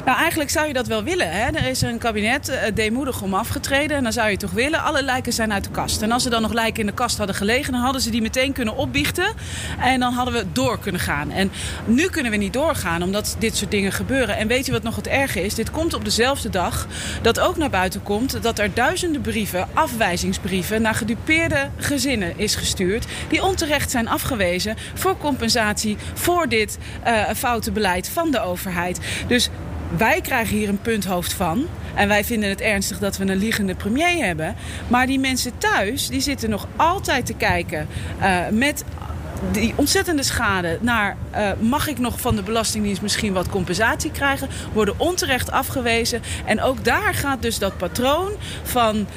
[0.05, 1.31] Nou, eigenlijk zou je dat wel willen.
[1.31, 1.47] Hè?
[1.47, 3.97] Er is een kabinet uh, deemoedig om afgetreden.
[3.97, 4.83] En dan zou je toch willen.
[4.83, 6.01] Alle lijken zijn uit de kast.
[6.01, 8.21] En als er dan nog lijken in de kast hadden gelegen, dan hadden ze die
[8.21, 9.33] meteen kunnen opbiechten.
[9.79, 11.31] En dan hadden we door kunnen gaan.
[11.31, 11.51] En
[11.85, 14.37] nu kunnen we niet doorgaan, omdat dit soort dingen gebeuren.
[14.37, 15.55] En weet je wat nog het erge is?
[15.55, 16.87] Dit komt op dezelfde dag
[17.21, 23.05] dat ook naar buiten komt dat er duizenden brieven, afwijzingsbrieven, naar gedupeerde gezinnen is gestuurd.
[23.29, 28.99] Die onterecht zijn afgewezen voor compensatie voor dit uh, foute beleid van de overheid.
[29.27, 29.49] Dus
[29.97, 31.67] wij krijgen hier een punthoofd van.
[31.93, 34.55] En wij vinden het ernstig dat we een liegende premier hebben.
[34.87, 37.87] Maar die mensen thuis, die zitten nog altijd te kijken
[38.21, 38.83] uh, met
[39.51, 44.49] die ontzettende schade naar uh, mag ik nog van de Belastingdienst misschien wat compensatie krijgen,
[44.73, 46.21] worden onterecht afgewezen.
[46.45, 48.31] En ook daar gaat dus dat patroon
[48.63, 49.07] van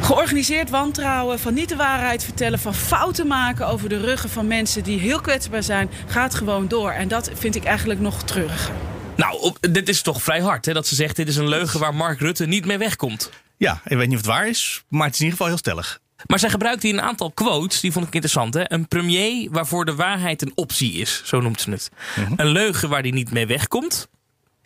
[0.00, 4.82] georganiseerd wantrouwen, van niet de waarheid vertellen, van fouten maken over de ruggen van mensen
[4.82, 6.90] die heel kwetsbaar zijn, gaat gewoon door.
[6.90, 8.74] En dat vind ik eigenlijk nog treuriger.
[9.16, 10.72] Nou, op, dit is toch vrij hard, hè?
[10.72, 13.30] Dat ze zegt: dit is een leugen waar Mark Rutte niet mee wegkomt.
[13.56, 15.56] Ja, ik weet niet of het waar is, maar het is in ieder geval heel
[15.56, 16.00] stellig.
[16.26, 18.54] Maar zij gebruikt hier een aantal quotes, die vond ik interessant.
[18.54, 18.72] Hè?
[18.72, 21.90] Een premier waarvoor de waarheid een optie is, zo noemt ze het.
[22.16, 22.34] Mm -hmm.
[22.36, 24.08] Een leugen waar die niet mee wegkomt.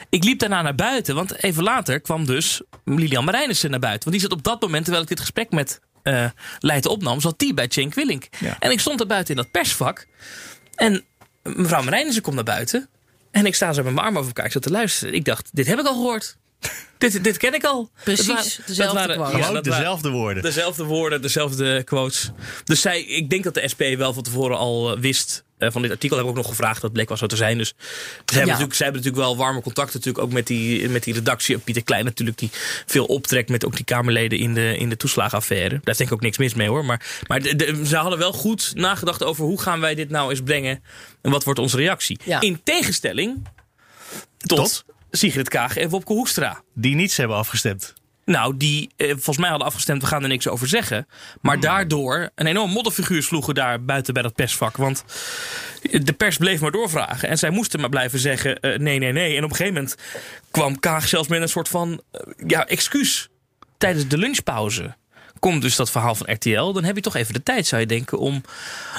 [0.08, 4.10] Ik liep daarna naar buiten, want even later kwam dus Lilian Marijnissen naar buiten.
[4.10, 6.24] Want die zat op dat moment, terwijl ik dit gesprek met uh,
[6.58, 8.28] Leiden opnam, zat die bij Cenk Willink.
[8.38, 8.56] Ja.
[8.58, 10.06] En ik stond er buiten in dat persvak.
[10.74, 11.04] En
[11.42, 12.88] mevrouw Marijnissen komt naar buiten.
[13.30, 14.44] En ik sta zo met mijn arm over elkaar.
[14.44, 15.14] Ik zat te luisteren.
[15.14, 16.36] Ik dacht, dit heb ik al gehoord.
[16.98, 17.90] dit, dit ken ik al.
[18.04, 20.42] Precies, dat waren, dezelfde dat waren, ja, dat dezelfde waren, woorden.
[20.42, 22.30] Dezelfde woorden, dezelfde quotes.
[22.64, 25.90] Dus zij, ik denk dat de SP wel van tevoren al uh, wist van dit
[25.90, 26.16] artikel.
[26.16, 27.58] Heb ik ook nog gevraagd, dat bleek wel zo te zijn.
[27.58, 27.74] Dus ze
[28.24, 28.46] hebben, ja.
[28.46, 31.58] natuurlijk, ze hebben natuurlijk wel warme contacten natuurlijk ook met die, met die redactie.
[31.58, 32.50] Pieter Klein natuurlijk, die
[32.86, 35.68] veel optrekt met ook die Kamerleden in de, in de toeslagenaffaire.
[35.68, 36.84] Daar is denk ik ook niks mis mee hoor.
[36.84, 40.30] Maar, maar de, de, ze hadden wel goed nagedacht over hoe gaan wij dit nou
[40.30, 40.82] eens brengen.
[41.22, 42.18] En wat wordt onze reactie.
[42.24, 42.40] Ja.
[42.40, 43.48] In tegenstelling
[44.36, 44.84] tot, tot?
[45.10, 46.62] Sigrid Kaag en Wopke Hoekstra.
[46.74, 47.94] Die niets hebben afgestemd.
[48.24, 51.06] Nou, die eh, volgens mij hadden afgestemd, we gaan er niks over zeggen.
[51.40, 51.62] Maar hmm.
[51.62, 54.76] daardoor een enorm modderfiguur sloegen daar buiten bij dat persvak.
[54.76, 55.04] Want
[55.82, 57.28] de pers bleef maar doorvragen.
[57.28, 59.36] En zij moesten maar blijven zeggen uh, nee, nee, nee.
[59.36, 59.96] En op een gegeven moment
[60.50, 63.28] kwam Kaag zelfs met een soort van uh, ja, excuus.
[63.78, 64.96] Tijdens de lunchpauze
[65.40, 66.72] komt dus dat verhaal van RTL.
[66.72, 68.42] Dan heb je toch even de tijd, zou je denken, om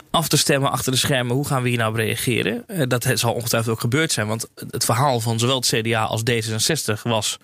[0.09, 1.35] af te stemmen achter de schermen.
[1.35, 2.63] Hoe gaan we hier nou reageren?
[2.67, 4.27] Eh, dat zal ongetwijfeld ook gebeurd zijn.
[4.27, 7.37] Want het verhaal van zowel het CDA als D66 was...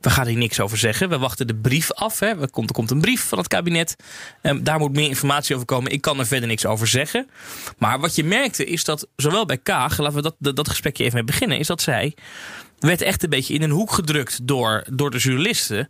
[0.00, 1.08] we gaan hier niks over zeggen.
[1.08, 2.18] We wachten de brief af.
[2.18, 2.26] Hè.
[2.26, 3.96] Er, komt, er komt een brief van het kabinet.
[4.42, 5.92] Um, daar moet meer informatie over komen.
[5.92, 7.28] Ik kan er verder niks over zeggen.
[7.78, 9.98] Maar wat je merkte is dat zowel bij Kaag...
[9.98, 11.58] laten we dat, dat, dat gesprekje even mee beginnen...
[11.58, 12.14] is dat zij
[12.88, 15.88] werd echt een beetje in een hoek gedrukt door, door de journalisten.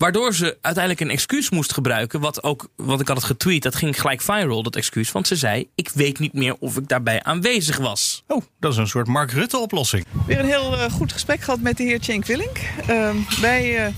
[0.00, 2.20] Waardoor ze uiteindelijk een excuus moest gebruiken.
[2.20, 5.12] Wat ook, wat ik had het getweet, dat ging gelijk viral, dat excuus.
[5.12, 8.22] Want ze zei: Ik weet niet meer of ik daarbij aanwezig was.
[8.26, 10.04] Oh, dat is een soort Mark Rutte-oplossing.
[10.26, 12.58] Weer een heel uh, goed gesprek gehad met de heer Cenk Willink.
[12.90, 13.10] Uh,
[13.40, 13.92] wij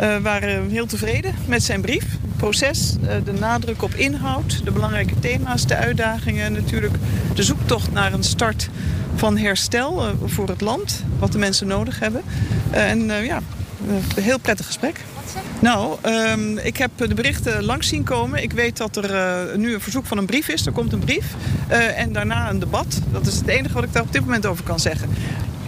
[0.00, 2.02] uh, waren heel tevreden met zijn brief.
[2.02, 6.52] Het proces, de nadruk op inhoud, de belangrijke thema's, de uitdagingen.
[6.52, 6.94] Natuurlijk
[7.34, 8.68] de zoektocht naar een start
[9.14, 11.04] van herstel voor het land.
[11.18, 12.22] Wat de mensen nodig hebben.
[12.70, 13.40] en ja,
[13.88, 15.00] een heel prettig gesprek.
[15.60, 18.42] Nou, um, ik heb de berichten langs zien komen.
[18.42, 19.10] Ik weet dat er
[19.50, 20.66] uh, nu een verzoek van een brief is.
[20.66, 21.34] Er komt een brief
[21.70, 23.00] uh, en daarna een debat.
[23.12, 25.08] Dat is het enige wat ik daar op dit moment over kan zeggen.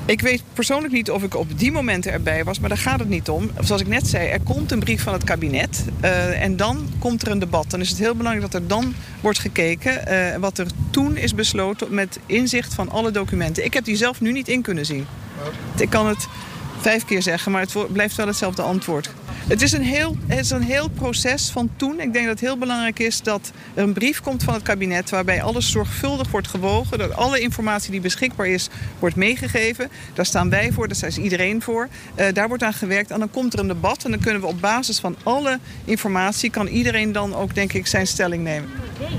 [0.05, 3.09] Ik weet persoonlijk niet of ik op die momenten erbij was, maar daar gaat het
[3.09, 3.51] niet om.
[3.61, 7.23] Zoals ik net zei, er komt een brief van het kabinet uh, en dan komt
[7.23, 7.71] er een debat.
[7.71, 10.01] Dan is het heel belangrijk dat er dan wordt gekeken
[10.41, 13.65] wat er toen is besloten met inzicht van alle documenten.
[13.65, 15.07] Ik heb die zelf nu niet in kunnen zien.
[15.77, 16.29] Ik kan het
[16.81, 19.11] vijf keer zeggen, maar het blijft wel hetzelfde antwoord.
[19.49, 22.01] Het is, een heel, het is een heel proces van toen.
[22.01, 25.11] Ik denk dat het heel belangrijk is dat er een brief komt van het kabinet...
[25.11, 26.99] waarbij alles zorgvuldig wordt gewogen.
[26.99, 29.89] Dat alle informatie die beschikbaar is, wordt meegegeven.
[30.15, 31.89] Daar staan wij voor, daar staat iedereen voor.
[32.19, 34.05] Uh, daar wordt aan gewerkt en dan komt er een debat...
[34.05, 36.51] en dan kunnen we op basis van alle informatie...
[36.51, 38.69] kan iedereen dan ook, denk ik, zijn stelling nemen.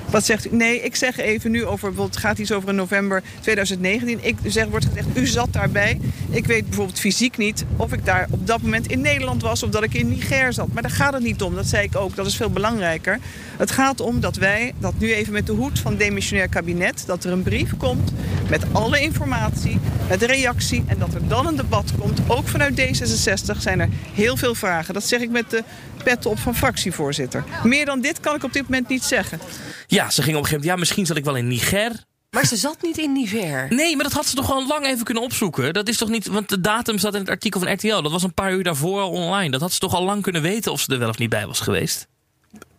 [0.10, 0.56] Wat zegt u?
[0.56, 1.88] Nee, ik zeg even nu over...
[1.88, 4.20] bijvoorbeeld gaat iets over november 2019.
[4.22, 6.00] Ik zeg, wordt gezegd, u zat daarbij.
[6.32, 9.64] Ik weet bijvoorbeeld fysiek niet of ik daar op dat moment in Nederland was...
[9.64, 10.68] of dat ik in Niger zat.
[10.74, 12.16] Maar daar gaat het niet om, dat zei ik ook.
[12.16, 13.20] Dat is veel belangrijker.
[13.58, 17.04] Het gaat om dat wij, dat nu even met de hoed van demissionair kabinet...
[17.08, 18.12] dat er een brief komt
[18.50, 20.84] met alle informatie, met reactie...
[20.88, 22.20] en dat er dan een debat komt.
[22.28, 24.94] Ook vanuit D66 zijn er heel veel vragen.
[24.94, 25.64] Dat zeg ik met de
[26.04, 27.44] pet op van fractievoorzitter.
[27.64, 29.40] Meer dan dit kan ik op dit moment niet zeggen.
[29.88, 30.66] Ja, ze ging op een gegeven moment...
[30.66, 32.10] ja, misschien zat ik wel in Niger...
[32.32, 33.66] Maar ze zat niet in Niger.
[33.70, 35.74] Nee, maar dat had ze toch gewoon lang even kunnen opzoeken.
[35.74, 38.02] Dat is toch niet, want de datum staat in het artikel van RTL.
[38.02, 39.52] Dat was een paar uur daarvoor al online.
[39.52, 41.48] Dat had ze toch al lang kunnen weten of ze er wel of niet bij
[41.48, 42.08] was geweest.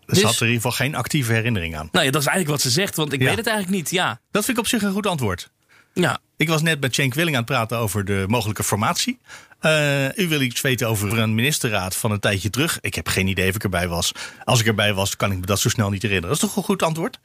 [0.06, 1.88] Dus ze had er in ieder geval geen actieve herinnering aan.
[1.92, 3.26] Nou ja, dat is eigenlijk wat ze zegt, want ik Ja.
[3.26, 3.90] weet het eigenlijk niet.
[3.90, 4.20] Ja.
[4.30, 5.50] Dat vind ik op zich een goed antwoord.
[5.92, 6.18] Ja.
[6.42, 9.18] Ik was net met Cenk Willing aan het praten over de mogelijke formatie.
[9.60, 12.78] Eh, u wil iets weten over een ministerraad van een tijdje terug.
[12.80, 14.12] Ik heb geen idee of ik erbij was.
[14.44, 16.36] Als ik erbij was, kan ik me dat zo snel niet herinneren.
[16.36, 17.18] Dat is toch een goed antwoord?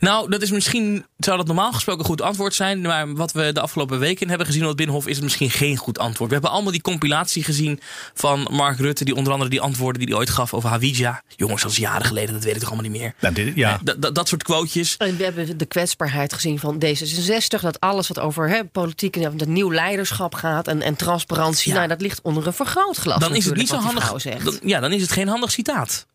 [0.00, 2.80] Nou, dat is misschien, zou dat normaal gesproken een goed antwoord zijn.
[2.80, 5.76] Maar wat we de afgelopen weken hebben gezien op het Binnenhof, is het misschien geen
[5.76, 6.28] goed antwoord.
[6.28, 7.80] We hebben allemaal die compilatie gezien
[8.14, 11.22] van Mark Rutte, die onder andere die antwoorden die hij ooit gaf over Hawija.
[11.36, 13.14] Jongens, dat is jaren geleden, dat weet ik toch allemaal niet meer.
[13.20, 13.80] Nou, dit, ja.
[13.82, 14.96] Dat- dat- dat soort quotejes.
[14.96, 17.60] En we hebben de kwetsbaarheid gezien van D66.
[17.60, 21.70] Dat alles wat over hè, politiek en het nieuw leiderschap gaat en, en transparantie.
[21.72, 21.76] Ja.
[21.76, 23.20] Nou, dat ligt onder een vergrootglas.
[23.20, 24.12] Dan is het niet zo handig.
[24.12, 26.06] Dan, ja, dan is het geen handig citaat.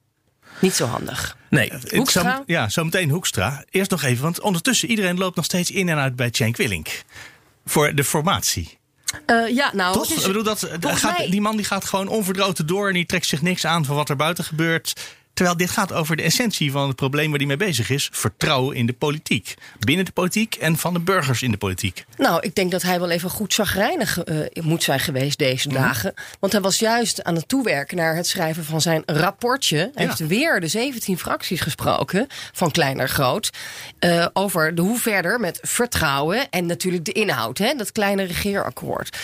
[0.59, 1.37] Niet zo handig.
[1.49, 1.71] Nee.
[1.95, 2.35] Hoekstra?
[2.35, 3.63] Zo, ja, zometeen Hoekstra.
[3.69, 7.03] Eerst nog even, want ondertussen iedereen loopt nog steeds in en uit bij Cenk Willink.
[7.65, 8.79] Voor de formatie.
[9.25, 10.09] Eh, ja, nou, Toch?
[10.09, 13.25] Ik bedoel, dat, gaat, mij- die man die gaat gewoon onverdroten door en die trekt
[13.25, 14.93] zich niks aan van wat er buiten gebeurt.
[15.33, 18.75] Terwijl dit gaat over de essentie van het probleem waar hij mee bezig is: vertrouwen
[18.75, 19.53] in de politiek.
[19.79, 22.05] Binnen de politiek en van de burgers in de politiek.
[22.17, 25.77] Nou, ik denk dat hij wel even goed zagrijnig eh, moet zijn geweest deze Mhm.
[25.77, 26.13] dagen.
[26.39, 29.77] Want hij was juist aan het toewerken naar het schrijven van zijn rapportje.
[29.77, 30.01] Hij Ja.
[30.15, 33.49] heeft weer de 17 fracties gesproken, van klein naar groot.
[33.99, 37.57] eh, over de hoe verder met vertrouwen en natuurlijk de inhoud.
[37.57, 39.17] Hè, dat kleine regeerakkoord.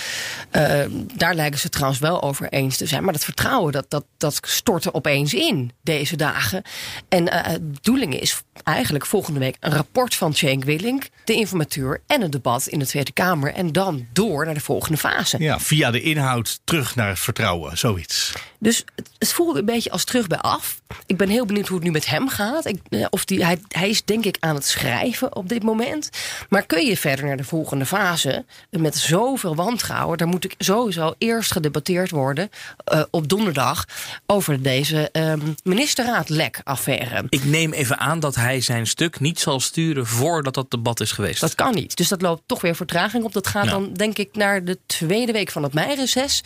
[0.52, 0.82] Eh,
[1.16, 3.04] daar lijken ze trouwens wel over eens te zijn.
[3.04, 6.64] Maar dat vertrouwen, dat, dat, dat stortte opeens in deze dagen.
[7.10, 12.02] En eh, de bedoeling is eigenlijk volgende week een rapport van Cenk Willink, de informateur
[12.08, 13.54] en een debat in de Tweede Kamer.
[13.54, 15.38] En dan door naar de volgende fase.
[15.40, 18.34] Ja, via de inhoud terug naar het vertrouwen, zoiets.
[18.60, 20.82] Dus het, het voelde een beetje als terug bij af.
[21.06, 22.66] Ik ben heel benieuwd hoe het nu met hem gaat.
[22.66, 26.10] Ik, eh, of die, hij, hij is denk ik aan het schrijven op dit moment.
[26.50, 30.18] Maar kun je verder naar de volgende fase met zoveel wantrouwen?
[30.18, 32.50] Daar moet ik sowieso eerst gedebatteerd worden
[32.84, 33.86] eh, op donderdag
[34.26, 37.24] over deze ehm ministerraad-lek-affaire.
[37.30, 41.12] Ik neem even aan dat hij zijn stuk niet zal sturen voordat dat debat is
[41.12, 41.42] geweest.
[41.42, 41.96] Dat kan niet.
[41.98, 43.34] Dus dat loopt toch weer vertraging op.
[43.34, 43.72] Dat gaat Ja.
[43.72, 46.44] dan denk ik naar de tweede week van het meireces.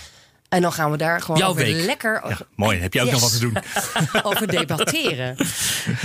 [0.51, 1.85] En dan gaan we daar gewoon Jouw over week.
[1.85, 3.13] lekker Ja, mooi, heb je ook Yes.
[3.13, 3.57] nog wat te doen.
[4.31, 5.35] over debatteren.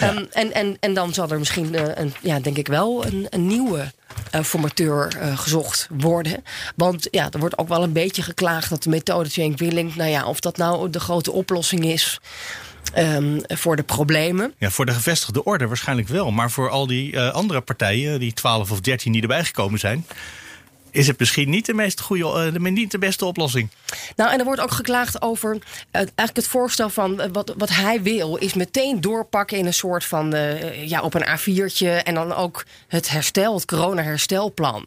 [0.01, 3.27] Ehm, en, en, en dan zal er misschien, eh, een, ja, denk ik wel, een,
[3.31, 3.93] een nieuwe
[4.31, 6.45] eh, formateur eh, gezocht worden.
[6.77, 10.11] Want ja, er wordt ook wel een beetje geklaagd dat de methode Cenk Willink, nou
[10.11, 12.21] ja, of dat nou de grote oplossing is.
[12.95, 14.55] ehm, voor de problemen.
[14.59, 16.31] Ja, voor de gevestigde orde waarschijnlijk wel.
[16.31, 20.07] Maar voor al die andere partijen, die 12 of 13 die erbij gekomen zijn,
[20.91, 23.69] is het misschien niet de, meest goede, de, niet de beste oplossing.
[24.17, 27.71] Nou, en er wordt ook geklaagd over eh, eigenlijk het voorstel van eh, wat, wat
[27.71, 30.35] hij wil, is meteen doorpakken in een soort van
[30.75, 32.03] ja, op een A4'tje.
[32.03, 34.87] En dan ook het herstel, het corona-herstelplan.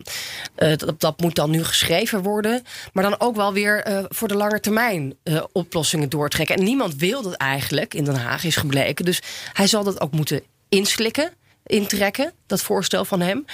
[0.55, 2.63] Dat, dat moet dan nu geschreven worden.
[2.93, 5.13] Maar dan ook wel weer voor de lange termijn
[5.51, 6.55] oplossingen doortrekken.
[6.55, 9.05] En niemand wil dat eigenlijk in Den Haag is gebleken.
[9.05, 9.21] Dus
[9.53, 11.31] hij zal dat ook moeten inslikken
[11.69, 13.45] intrekken, dat voorstel van hem.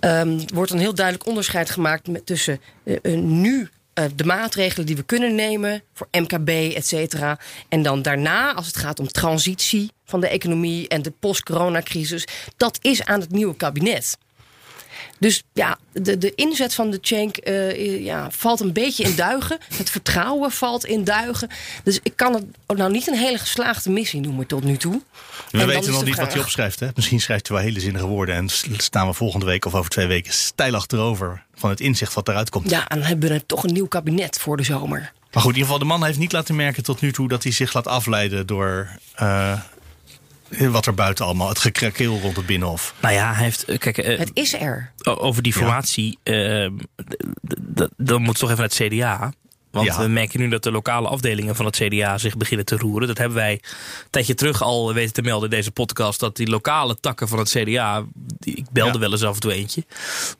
[0.00, 4.96] Er wordt een heel duidelijk onderscheid gemaakt met, tussen eh, nu eh, de maatregelen die
[4.96, 7.38] we kunnen nemen voor MKB, et cetera.
[7.68, 12.78] En dan daarna, als het gaat om transitie van de economie en de post-coronacrisis, dat
[12.82, 14.18] is aan het nieuwe kabinet.
[15.18, 19.58] Dus ja, de, de inzet van de Cenk eh, ja, valt een beetje in duigen.
[19.76, 21.48] Het vertrouwen valt in duigen.
[21.84, 25.02] Dus ik kan het nou niet een hele geslaagde missie noemen tot nu toe.
[25.50, 26.80] We weten nog niet wat hij opschrijft.
[26.80, 26.88] Hè?
[26.94, 28.34] Misschien schrijft hij wel hele zinnige woorden.
[28.34, 31.42] En staan we volgende week of over twee weken stijl achterover.
[31.54, 32.70] Van het inzicht wat eruit komt.
[32.70, 35.12] Ja, en dan hebben we toch een nieuw kabinet voor de zomer.
[35.32, 37.42] Maar goed, in ieder geval, de man heeft niet laten merken tot nu toe dat
[37.42, 39.60] hij zich laat afleiden door eh,
[40.48, 42.94] wat er buiten allemaal, het gekrakeel rond het binnenhof.
[43.00, 43.64] Nou ja, hij heeft.
[43.64, 44.92] eh, Kijk, eh, Het is er.
[45.04, 46.18] over die formatie.
[46.22, 46.68] eh,
[47.96, 49.32] dan moet het toch even naar het CDA.
[49.70, 49.98] Want Ja.
[50.00, 53.08] we merken nu dat de lokale afdelingen van het CDA zich beginnen te roeren.
[53.08, 53.60] Dat hebben wij een
[54.10, 56.20] tijdje terug al weten te melden in deze podcast.
[56.20, 58.04] Dat die lokale takken van het CDA.
[58.14, 58.98] Die, ik belde Ja.
[58.98, 59.84] wel eens af en toe eentje.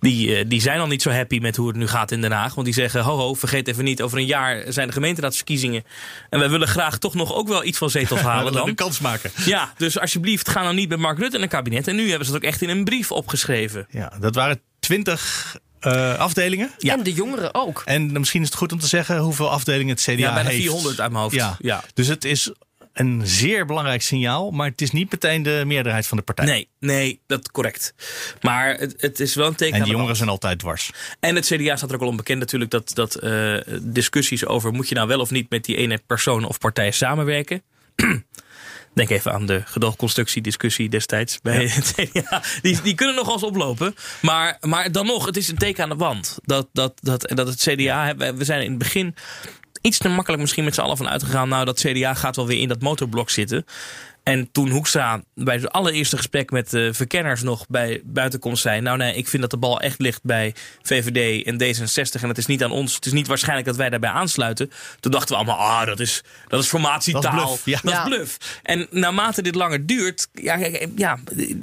[0.01, 2.33] Die, eh, die zijn al niet zo happy met hoe het nu gaat in Den
[2.33, 2.55] Haag.
[2.55, 4.03] Want die zeggen: ho, ho, vergeet even niet.
[4.03, 5.85] Over een jaar zijn de gemeenteraadsverkiezingen.
[6.31, 8.53] En wij willen graag toch nog ook wel iets van zetels We halen.
[8.53, 8.66] Dan.
[8.66, 9.31] de kans maken.
[9.45, 11.89] Ja, dus alsjeblieft, ga nou niet met Mark Rutte in een kabinet.
[11.89, 13.87] En nu hebben ze het ook echt in een brief opgeschreven.
[13.91, 16.70] Ja, dat waren twintig eh, afdelingen.
[16.79, 16.93] Ja.
[16.93, 17.83] En de jongeren ook.
[17.85, 20.62] En misschien is het goed om te zeggen hoeveel afdelingen het CDA Ja, bijna heeft.
[20.62, 21.35] 400 uit mijn hoofd.
[21.35, 21.57] Ja.
[21.59, 21.85] Ja.
[21.95, 22.53] Dus het is
[22.93, 26.45] een zeer belangrijk signaal, maar het is niet meteen de meerderheid van de partij.
[26.45, 27.95] Nee, nee, dat is correct.
[28.41, 30.91] Maar het, het is wel een teken En die de jongeren zijn altijd dwars.
[31.20, 34.89] En het CDA staat er ook al onbekend natuurlijk dat, dat eh, discussies over moet
[34.89, 37.62] je nou wel of niet met die ene persoon of partij samenwerken.
[38.99, 42.42] Denk even aan de gedoogconstructiediscussie destijds bij het CDA.
[42.62, 43.94] Die, die kunnen nog eens oplopen.
[44.20, 46.38] Maar, maar dan nog, het is een teken aan de wand.
[46.42, 49.14] Dat, dat, dat, dat het CDA, we we zijn in het begin
[49.80, 51.49] iets te makkelijk misschien met z'n allen van uitgegaan.
[51.49, 53.64] Nou, dat CDA gaat wel weer in dat motorblok zitten.
[54.29, 58.81] En toen Hoekstra bij het allereerste gesprek met de verkenners nog bij buitenkomst zei...
[58.81, 62.39] nou nee, ik vind dat de bal echt ligt bij VVD en D66 en het
[62.39, 62.95] is niet aan ons.
[62.95, 64.70] Het is niet waarschijnlijk dat wij daarbij aansluiten.
[65.01, 67.22] Toen dachten we allemaal, ah, dat is, dat is formatietaal.
[67.22, 67.79] Dat is bluff, ja.
[67.83, 68.05] Dat is Ja.
[68.05, 68.61] bluff.
[68.62, 70.59] En naarmate dit langer duurt, ja,
[70.97, 71.18] ja,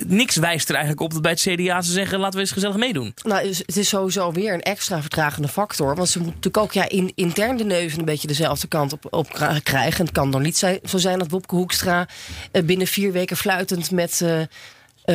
[0.07, 2.19] niks wijst er eigenlijk op dat bij het CDA ze zeggen...
[2.19, 3.13] laten we eens gezellig meedoen.
[3.23, 5.95] Nou, het is sowieso weer een extra vertragende factor.
[5.95, 9.33] Want ze moeten natuurlijk ook ja, in, intern de neuzen een beetje dezelfde kant op,
[9.63, 9.99] krijgen.
[9.99, 12.07] En het kan dan niet zo zijn dat Wopke Hoekstra
[12.54, 14.47] eh, binnen vier weken fluitend met eh, eh,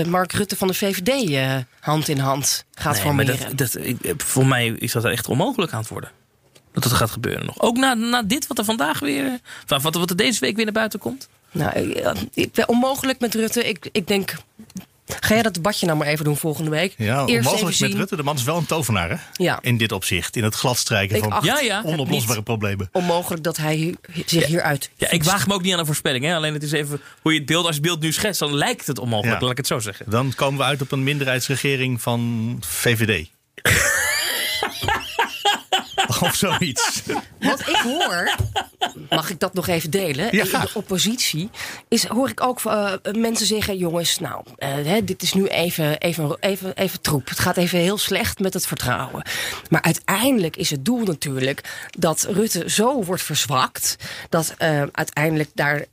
[0.06, 4.22] Mark Rutte van de VVD eh, hand in hand gaat Nee, maar dat, dat, ik-
[4.22, 6.10] voor mij is dat echt onmogelijk aan het worden.
[6.72, 7.60] Dat het gaat gebeuren nog.
[7.60, 9.24] Ook na, na dit wat er vandaag weer...
[9.26, 9.32] eh,
[9.66, 11.28] Wat, wat, er deze week weer naar buiten komt.
[11.50, 13.68] Nou, eh, ik onmogelijk met Rutte.
[13.68, 14.34] Ik, ik denk,
[15.30, 16.94] ga jij dat debatje nou maar even doen volgende week?
[16.96, 17.92] Ja, onmogelijk met.
[17.94, 18.16] Rutte.
[18.16, 19.16] De man is wel een tovenaar, hè?
[19.32, 19.58] Ja.
[19.62, 20.36] In dit opzicht.
[20.36, 21.76] In het gladstrijken Ik van acht Ja, ja.
[21.76, 22.88] het onoplosbare problemen.
[22.92, 23.94] onmogelijk dat hij hi-
[24.26, 26.24] zich hieruit Ja, ik waag me ook niet aan een voorspelling.
[26.24, 26.34] Hè?
[26.34, 28.86] Alleen het is even hoe je het beeld, als het beeld nu schetst, dan lijkt
[28.86, 29.34] het onmogelijk.
[29.34, 29.40] Ja.
[29.42, 30.10] Laat ik het zo zeggen.
[30.10, 33.28] Dan komen we uit op een minderheidsregering van VVD.
[36.28, 37.02] of zoiets.
[37.38, 38.36] Wat ik hoor,
[39.10, 40.36] mag ik dat nog even delen?
[40.36, 41.50] Ja, in de oppositie
[41.88, 46.36] is, hoor ik ook eh, mensen zeggen: jongens, nou, eh, dit is nu even, even,
[46.40, 47.28] even, even troep.
[47.28, 49.22] Het gaat even heel slecht met het vertrouwen.
[49.68, 53.96] Maar uiteindelijk is het doel natuurlijk dat Rutte zo wordt verzwakt
[54.28, 55.84] dat eh, uiteindelijk daar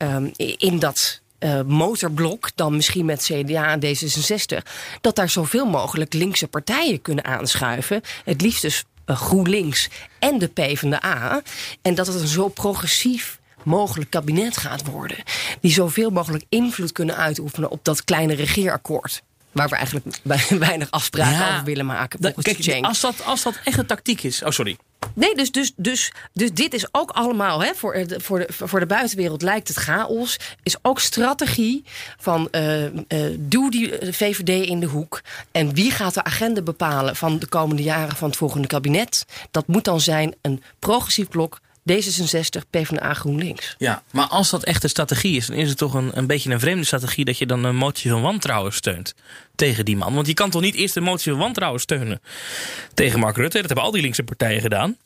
[0.58, 1.22] in dat.
[1.66, 4.58] motorblok, dan misschien met CDA en D66,
[5.02, 8.02] dat daar zoveel mogelijk linkse partijen kunnen aanschuiven.
[8.24, 8.84] Het liefst dus
[9.16, 9.90] GroenLinks
[10.20, 11.42] en de PvdA.
[11.82, 15.18] En dat het een zo progressief mogelijk kabinet gaat worden.
[15.62, 19.22] Die zoveel mogelijk invloed kunnen uitoefenen op dat kleine regeerakkoord.
[19.52, 21.52] Waar we eigenlijk bij- weinig afspraken Ja.
[21.54, 22.20] over willen maken.
[22.42, 24.44] Kijk, als dat, als dat echt een tactiek is.
[24.44, 24.78] Oh, sorry.
[25.14, 28.80] Nee, dus, dus, dus, dus dit is ook allemaal, hè, voor, de, voor, de, voor
[28.80, 30.40] de buitenwereld lijkt het chaos.
[30.64, 31.84] Is ook strategie
[32.18, 32.94] van eh eh
[33.40, 35.22] doe die eh, VVD in de hoek.
[35.52, 39.26] En wie gaat de agenda bepalen van de komende jaren van het volgende kabinet?
[39.52, 41.60] Dat moet dan zijn een progressief blok.
[41.92, 43.76] D66, PvdA, GroenLinks.
[43.78, 46.52] Ja, maar als dat echt een strategie is, dan is het toch een, een beetje
[46.52, 49.16] een vreemde strategie dat je dan een motie van wantrouwen steunt
[49.56, 50.14] tegen die man.
[50.14, 52.22] Want je kan toch niet eerst een motie van wantrouwen steunen
[52.94, 53.58] tegen Mark Rutte?
[53.58, 54.98] Dat hebben al die linkse partijen gedaan.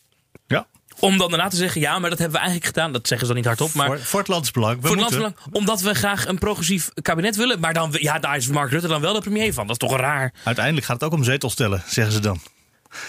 [0.48, 0.68] Ja.
[1.00, 2.92] Om dan daarna te zeggen, ja, maar dat hebben we eigenlijk gedaan.
[2.92, 3.74] Dat zeggen ze dan niet hardop.
[3.74, 4.76] Maar voor, voor het landsbelang.
[4.82, 7.60] We voor het moeten- landsbelang, omdat we graag een progressief kabinet willen.
[7.60, 9.68] Maar dan, ja, daar is Mark Rutte dan wel de premier van.
[9.68, 10.34] Dat is toch raar.
[10.44, 12.42] Uiteindelijk gaat het ook om zetels tellen, zeggen ze dan.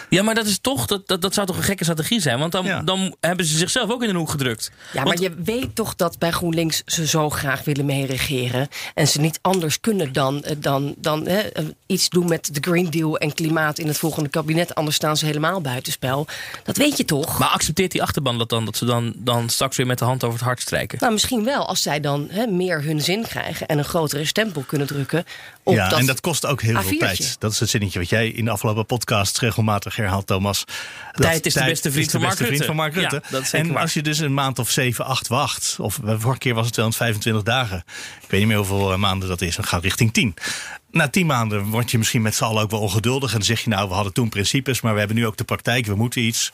[0.09, 2.39] Ja, maar dat is toch, dat, dat, dat zou toch een gekke strategie zijn?
[2.39, 2.81] Want dan, Ja.
[2.83, 4.71] dan hebben ze zichzelf ook in een hoek gedrukt.
[4.93, 8.69] Ja, maar je weet toch dat bij GroenLinks ze zo graag willen meeregeren.
[8.95, 12.61] En ze niet anders kunnen dan, eh, dan, dan hè, eh, iets doen met de
[12.71, 14.75] Green Deal en klimaat in het volgende kabinet.
[14.75, 16.27] Anders staan ze helemaal buitenspel.
[16.65, 17.39] Dat weet je toch?
[17.39, 18.65] Maar accepteert die achterban dat dan?
[18.65, 20.99] Dat ze dan, dan straks weer met de hand over het hart strijken?
[21.01, 24.63] Nou, misschien wel als zij dan hè, meer hun zin krijgen en een grotere stempel
[24.63, 25.25] kunnen drukken.
[25.63, 26.99] Op ja, dat en dat kost ook heel veel A4'tje.
[26.99, 27.37] tijd.
[27.39, 30.65] Dat is het zinnetje wat jij in de afgelopen podcast regelmatig herhaalt, Thomas.
[31.13, 32.65] Dat Tijd is de beste vriend de van Mark vriend Rutte.
[32.67, 33.21] van Mark Rutte.
[33.23, 33.83] Ja, dat is zeker en waar.
[33.83, 36.73] als je dus een maand of 7, 8 wacht, of de vorige keer was het
[36.73, 37.85] 225 dagen.
[38.23, 39.57] Ik weet niet meer hoeveel eh, maanden dat is.
[39.57, 40.35] Dan gaat richting 10.
[40.91, 43.31] Na 10 maanden word je misschien met z'n allen ook wel ongeduldig.
[43.31, 45.45] En dan zeg je nou, we hadden toen principes, maar we hebben nu ook de
[45.45, 45.87] praktijk.
[45.87, 46.53] We moeten iets.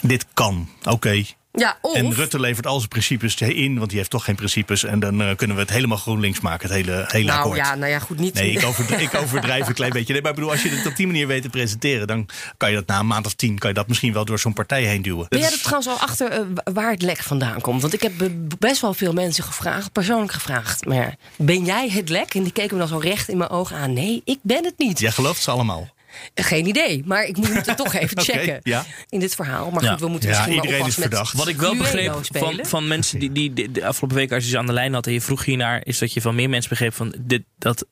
[0.00, 0.68] Dit kan.
[0.82, 1.24] Oké.
[1.56, 4.84] Ja, of, En Rutte levert al zijn principes in, want die heeft toch geen principes.
[4.84, 7.56] En dan eh, kunnen we het helemaal GroenLinks maken, het hele, hele nou akkoord.
[7.56, 8.34] ja, nou ja, goed, niet.
[8.34, 10.12] Nee, ik, overdrijf, ik overdrijf een klein beetje.
[10.12, 12.70] Nee, maar ik bedoel, als je het op die manier weet te presenteren, dan kan
[12.70, 14.82] je dat na een maand of tien, kan je dat misschien wel door zo'n partij
[14.82, 15.26] heen duwen.
[15.28, 17.80] Ben jij er trouwens al achter eh, wa- waar het lek vandaan komt?
[17.82, 20.84] Want ik heb be- best wel veel mensen gevraagd, persoonlijk gevraagd.
[20.86, 22.34] Maar ben jij het lek?
[22.34, 23.92] En die keken me dan zo recht in mijn ogen aan.
[23.92, 24.98] Nee, ik ben het niet.
[24.98, 25.92] Jij gelooft ze allemaal.
[26.34, 28.84] Geen idee, maar ik moet het toch even checken ja.
[29.08, 29.70] in dit verhaal.
[29.70, 29.90] Maar Ja.
[29.90, 31.32] goed, we moeten Ja, misschien iedereen is verdacht.
[31.32, 34.50] Wat ik wel begreep van, van mensen die, die, die de afgelopen week, als je
[34.50, 36.70] ze aan de lijn had en je vroeg hiernaar, is dat je van meer mensen
[36.70, 37.86] begreep van dit, dat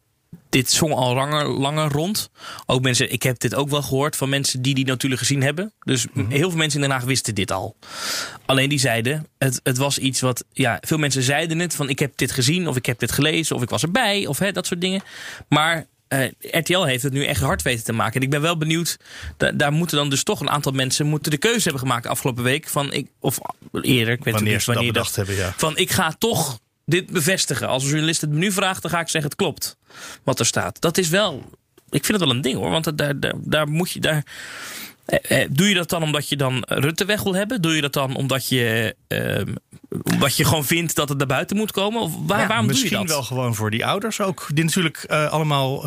[0.48, 2.30] dit zong al langer, langer rond.
[2.66, 5.72] Ook mensen, ik heb dit ook wel gehoord van mensen die die natuurlijk gezien hebben.
[5.84, 6.30] Dus Mhm.
[6.30, 7.76] heel veel mensen in Den Haag wisten dit al.
[8.46, 11.98] Alleen die zeiden, het, het was iets wat, ja, veel mensen zeiden het van ik
[11.98, 14.66] heb dit gezien of ik heb dit gelezen of ik was erbij of hè, dat
[14.66, 15.02] soort dingen.
[15.48, 18.14] Maar eh, RTL heeft het nu echt hard weten te maken.
[18.14, 18.96] En ik ben wel benieuwd,
[19.36, 22.42] da- daar moeten dan dus toch een aantal mensen moeten de keuze hebben gemaakt afgelopen
[22.44, 22.68] week.
[22.68, 23.38] Van ik, of
[23.72, 25.54] eerder, ik weet Wanneer niet ze dat wanneer bedacht hebben, ja.
[25.56, 27.68] Van ik ga toch dit bevestigen.
[27.68, 29.76] Als een journalist het me nu vraagt, dan ga ik zeggen het klopt.
[30.22, 30.80] Wat er staat.
[30.80, 31.50] Dat is wel,
[31.90, 32.70] ik vind het wel een ding hoor.
[32.70, 34.22] Want dat- daar, daar, daar moet je, daar,
[35.04, 37.62] eh, eh, doe je dat dan omdat je dan Rutte weg wil hebben?
[37.62, 39.54] Doe je dat dan omdat je, ehm,
[40.12, 42.00] omdat je gewoon vindt dat het naar buiten moet komen?
[42.00, 43.14] Of waar, Ja, waarom doe je misschien dat?
[43.14, 44.46] wel gewoon voor die ouders ook.
[44.54, 45.86] Die natuurlijk eh, allemaal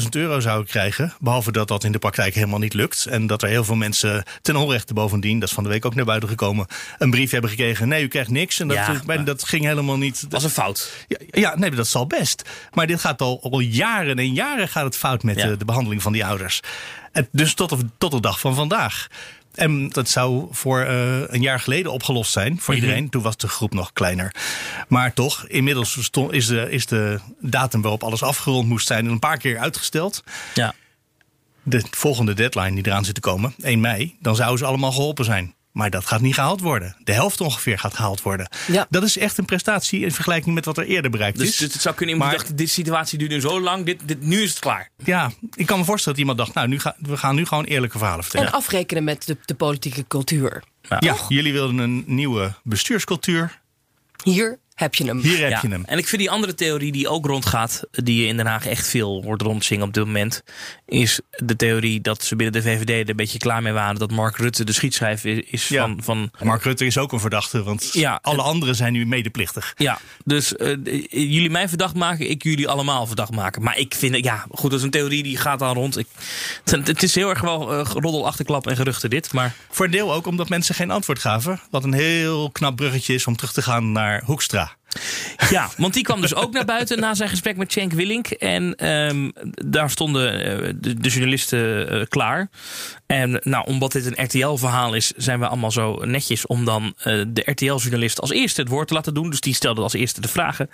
[0.00, 1.12] 30.000 euro zouden krijgen.
[1.20, 3.06] Behalve dat dat in de praktijk helemaal niet lukt.
[3.06, 5.94] En dat er heel veel mensen ten onrechte bovendien, dat is van de week ook
[5.94, 6.66] naar buiten gekomen,
[6.98, 7.88] een brief hebben gekregen.
[7.88, 8.60] Nee, u krijgt niks.
[8.60, 10.20] En dat, Ja, maar- dat ging helemaal niet.
[10.20, 10.92] Dat was een fout.
[11.08, 12.42] Ja, ja, nee, dat zal best.
[12.72, 15.46] Maar dit gaat al, al jaren en jaren gaat het fout met Ja.
[15.46, 16.60] de, de behandeling van die ouders.
[17.12, 19.06] En dus tot, tot de dag van vandaag.
[19.58, 22.82] En dat zou voor eh, een jaar geleden opgelost zijn voor Mhm.
[22.82, 23.08] iedereen.
[23.08, 24.34] Toen was de groep nog kleiner.
[24.88, 29.18] Maar toch, inmiddels stond, is, de, is de datum waarop alles afgerond moest zijn een
[29.18, 30.24] paar keer uitgesteld.
[30.54, 30.74] Ja.
[31.62, 35.24] De volgende deadline die eraan zit te komen, 1 mei, dan zouden ze allemaal geholpen
[35.24, 35.54] zijn.
[35.78, 36.96] Maar dat gaat niet gehaald worden.
[37.04, 38.48] De helft ongeveer gaat gehaald worden.
[38.66, 38.86] Ja.
[38.90, 41.56] Dat is echt een prestatie in vergelijking met wat er eerder bereikt Dus, is.
[41.56, 44.20] dus het zou kunnen iemand Maar- dacht, dit situatie duurt nu zo lang, dit, dit,
[44.22, 44.90] nu is het klaar.
[45.04, 47.64] Ja, ik kan me voorstellen dat iemand dacht, nou, nu ga, we gaan nu gewoon
[47.64, 48.46] eerlijke verhalen vertellen.
[48.46, 50.62] En afrekenen met de, de politieke cultuur.
[50.98, 53.60] ja, jullie wilden een nieuwe bestuurscultuur.
[54.22, 55.18] Hier heb je hem.
[55.18, 55.84] Hier heb Ja, je hem.
[55.84, 58.86] En ik vind die andere theorie die ook rondgaat, die je in Den Haag echt
[58.88, 60.42] veel hoort rondzingen op dit moment,
[60.86, 64.10] is de theorie dat ze binnen de VVD er een beetje klaar mee waren dat
[64.10, 65.82] Mark Rutte de schietschrijver is Ja.
[65.82, 69.74] van, van Mark Rutte is ook een verdachte, want Ja, alle anderen zijn nu medeplichtig.
[69.76, 70.76] Ja, dus eh,
[71.10, 73.62] jullie mij verdacht maken, ik jullie allemaal verdacht maken.
[73.62, 75.98] Maar ik vind, het- ja, goed, dat is een theorie die gaat dan rond.
[75.98, 76.06] Ik,
[76.64, 79.32] het, het is heel erg wel eh, roddel, achterklap en geruchten dit.
[79.32, 81.60] Maar Voor een deel ook omdat mensen geen antwoord gaven.
[81.70, 84.67] Wat een heel knap bruggetje is om terug te gaan naar Hoekstra.
[85.50, 88.26] Ja, want die kwam dus ook naar buiten na zijn gesprek met Cenk Willink.
[88.26, 92.48] En ehm, daar stonden eh, de, de journalisten eh, klaar.
[93.06, 97.22] En nou, omdat dit een RTL-verhaal is, zijn we allemaal zo netjes om dan eh,
[97.28, 99.30] de RTL-journalist als eerste het woord te laten doen.
[99.30, 100.70] Dus die stelde als eerste de vragen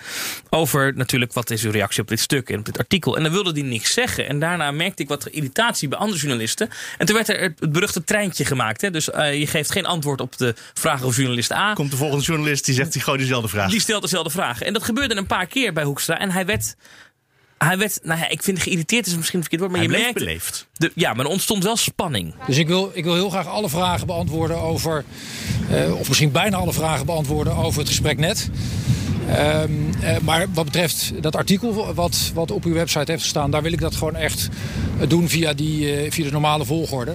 [0.51, 3.17] over natuurlijk wat is uw reactie op dit stuk en op dit artikel.
[3.17, 4.29] En dan wilde die niks zeggen.
[4.29, 6.69] En daarna merkte ik wat irritatie bij andere journalisten.
[6.99, 8.81] En toen werd er het beruchte treintje gemaakt.
[8.81, 8.91] Hè?
[8.91, 11.73] Dus je geeft geen antwoord op de vragen van journalist A.
[11.73, 13.71] Komt de volgende journalist die zegt die gewoon dezelfde vraag.
[13.71, 14.67] Die stelt dezelfde vragen.
[14.67, 16.19] En dat gebeurde een paar keer bij Hoekstra.
[16.19, 16.77] En hij werd.
[17.59, 20.05] Hij werd, nou ja, ik vind geïrriteerd is misschien een verkeerd woord, maar Hij je
[20.05, 20.67] merkte, beleefd.
[20.73, 22.35] de, ja, maar er ontstond wel spanning.
[22.47, 25.05] Dus ik wil, ik wil heel graag alle vragen beantwoorden over,
[25.71, 28.51] eh, of misschien bijna alle vragen beantwoorden over het gesprek net.
[29.29, 33.63] Ehm, eh, maar wat betreft dat artikel wat, wat op uw website heeft gestaan, daar
[33.63, 34.49] wil ik dat gewoon echt
[35.01, 37.15] eh, doen via, die, eh, via de normale volgorde.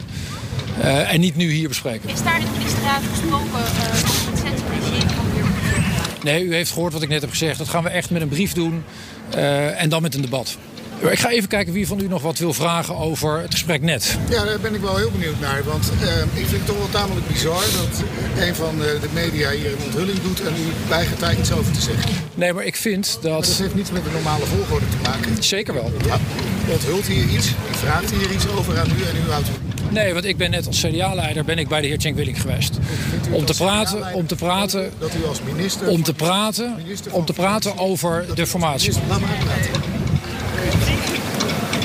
[0.82, 2.10] Eh, en niet nu hier bespreken.
[2.10, 4.59] Is daar in de ministerraad gesproken eh, over het
[6.24, 7.58] Nee, u heeft gehoord wat ik net heb gezegd.
[7.58, 8.84] Dat gaan we echt met een brief doen
[9.30, 10.58] eh, en dan met een debat.
[11.02, 14.18] Ik ga even kijken wie van u nog wat wil vragen over het gesprek net.
[14.30, 15.64] Ja, daar ben ik wel heel benieuwd naar.
[15.64, 18.04] Want eh, ik vind het toch wel tamelijk bizar dat
[18.48, 21.72] een van de, de media hier een onthulling doet en u weigert daar iets over
[21.72, 22.12] te zeggen.
[22.34, 23.32] Nee, maar ik vind dat...
[23.32, 25.44] Maar dat heeft niets met de normale volgorde te maken.
[25.44, 25.92] Zeker wel.
[26.06, 26.18] Ja,
[26.72, 29.52] onthult hier iets, u vraagt hier iets over aan u en u houdt u.
[29.94, 32.78] Nee, want ik ben net als CDA-leider ben ik bij de heer Cenk Willing geweest.
[33.32, 35.88] Om te praten, om te praten, Dat u als minister...
[35.88, 38.94] om te praten, minister om te praten over de formatie.
[39.08, 39.99] Laat me uitpraten.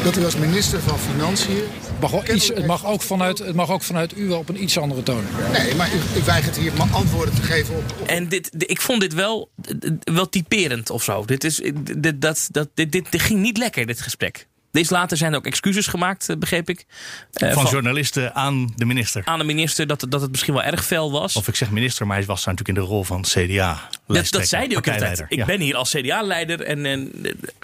[0.05, 1.57] Dat u als minister van Financiën...
[1.57, 4.49] Het mag, wel iets, het, mag ook vanuit, het mag ook vanuit u wel op
[4.49, 5.25] een iets andere toon.
[5.53, 7.83] Nee, maar u, u weigert hier ma- antwoorden te geven op...
[8.01, 9.51] op En dit, ik vond dit wel,
[10.03, 11.25] wel typerend of zo.
[11.25, 11.61] Dit, is,
[11.97, 14.47] dit, dat, dat, dit, dit, dit ging niet lekker, dit gesprek.
[14.75, 16.87] Deze later zijn er ook excuses gemaakt, eh, begreep ik.
[17.33, 19.23] Eh, Van journalisten aan de minister.
[19.25, 21.37] aan de minister dat, het- dat het misschien wel erg fel was.
[21.37, 23.89] Of ik zeg minister, maar hij was daar natuurlijk in de rol van CDA.
[24.07, 25.25] Dat, dat zei hij ook altijd.
[25.29, 27.13] Ik ben hier als CDA-leider en, en,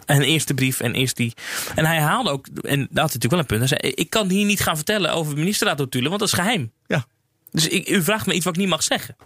[0.07, 1.35] en eerste brief en eerst die.
[1.75, 3.59] En hij haalde ook, en dat had natuurlijk wel een punt.
[3.71, 6.73] Hij zei: Ik kan hier niet gaan vertellen over ministerraadnotulen, want dat is geheim.
[6.87, 7.07] Ja.
[7.51, 9.17] Dus ik, u vraagt me iets wat ik niet mag zeggen.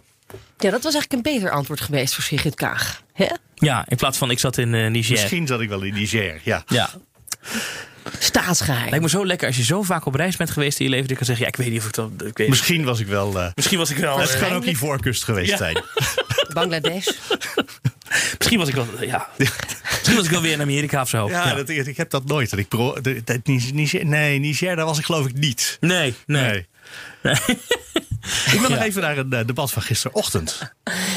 [0.57, 3.01] Ja, dat was eigenlijk een beter antwoord geweest voor Sigrid Kaag.
[3.13, 3.27] Hè?
[3.55, 5.11] Ja, in plaats van ik zat in eh, Niger.
[5.11, 6.63] Misschien zat ik wel in Niger, ja.
[6.67, 6.89] Ja.
[8.19, 8.89] Staatsgeheim.
[8.89, 11.07] Lijkt me zo lekker als je zo vaak op reis bent geweest in je leven.
[11.07, 12.27] Dat je kan zeggen: Ja, ik weet niet of ik dat.
[12.27, 13.39] Ik weet Misschien was ik wel...
[13.39, 14.19] eh, Misschien was ik wel.
[14.19, 15.57] het eh, kan ook Ivoorkust geweest Ja.
[15.57, 15.81] zijn.
[16.53, 17.07] Bangladesh.
[18.37, 18.87] misschien was ik wel.
[19.07, 19.27] Ja.
[19.37, 21.29] Misschien was ik wel weer in Amerika of zo.
[21.29, 22.49] Ja, Dat, ik heb dat nooit.
[22.49, 23.41] Dat ik pro, de, de-
[23.73, 25.77] Niger, nee, Niger, daar was ik geloof ik niet.
[25.79, 26.67] Nee, nee.
[28.51, 30.59] ik wil nog even naar een eh, debat van gisterochtend.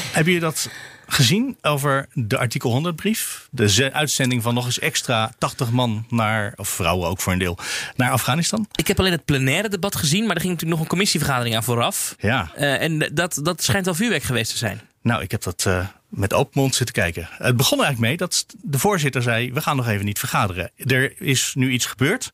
[0.05, 0.69] Hebben jullie dat
[1.11, 3.47] gezien over de artikel 100 brief?
[3.51, 7.39] De ze- uitzending van nog eens extra 80 man naar, of vrouwen ook voor een
[7.39, 7.57] deel,
[7.95, 8.67] naar Afghanistan?
[8.75, 11.63] Ik heb alleen het plenaire debat gezien, maar er ging natuurlijk nog een commissievergadering aan
[11.63, 12.15] vooraf.
[12.19, 12.51] Ja.
[12.55, 14.81] Eh, en dat, dat schijnt wel vuurwerk geweest te zijn.
[15.01, 17.29] Nou, ik heb dat eh, met open mond zitten kijken.
[17.31, 20.71] Het begon eigenlijk mee dat de voorzitter zei: We gaan nog even niet vergaderen.
[20.77, 22.31] Er is nu iets gebeurd.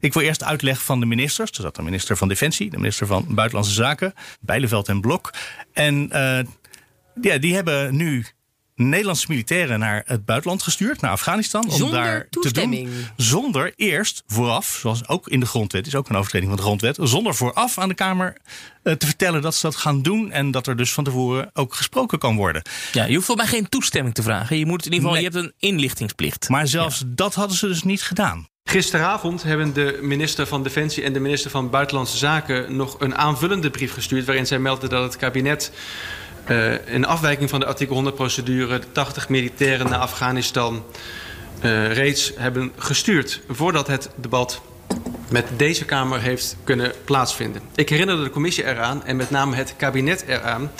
[0.00, 1.50] Ik wil eerst uitleg van de ministers.
[1.50, 5.32] Er zat de minister van Defensie, de minister van Buitenlandse Zaken, Bijleveld en Blok.
[5.72, 6.38] En eh,
[7.20, 8.24] ja, die hebben nu
[8.74, 11.64] Nederlandse militairen naar het buitenland gestuurd, naar Afghanistan.
[11.64, 12.88] Om Zonder daar toestemming.
[12.88, 13.06] te doen.
[13.16, 16.98] Zonder eerst vooraf, zoals ook in de grondwet, is ook een overtreding van de grondwet.
[17.02, 18.36] Zonder vooraf aan de Kamer
[18.82, 20.30] eh, te vertellen dat ze dat gaan doen.
[20.30, 22.62] En dat er dus van tevoren ook gesproken kan worden.
[22.92, 24.58] Ja, je hoeft voor mij geen toestemming te vragen.
[24.58, 25.30] Je moet in ieder geval, Nee.
[25.32, 26.48] je hebt een inlichtingsplicht.
[26.48, 28.48] Maar zelfs dat hadden ze dus niet gedaan.
[28.64, 33.70] Gisteravond hebben de minister van Defensie en de minister van Buitenlandse Zaken nog een aanvullende
[33.70, 34.24] brief gestuurd.
[34.24, 35.72] waarin zij meldden dat het kabinet
[36.48, 40.84] uh, in afwijking van de artikel 100-procedure 80 militairen naar Afghanistan
[41.64, 43.40] uh, reeds hebben gestuurd.
[43.48, 44.60] voordat het debat
[45.28, 47.62] met deze Kamer heeft kunnen plaatsvinden.
[47.74, 50.70] Ik herinnerde de commissie eraan en met name het kabinet eraan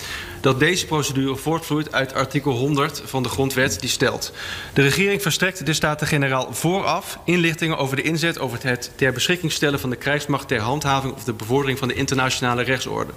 [0.40, 4.32] dat deze procedure voortvloeit uit artikel 100 van de grondwet die stelt.
[4.72, 9.80] De regering verstrekt de Staten-Generaal vooraf inlichtingen over de inzet over het ter beschikking stellen
[9.80, 13.12] van de krijgsmacht ter handhaving of de bevordering van de internationale rechtsorde.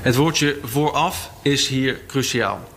[0.00, 2.68] Het woordje vooraf is hier cruciaal.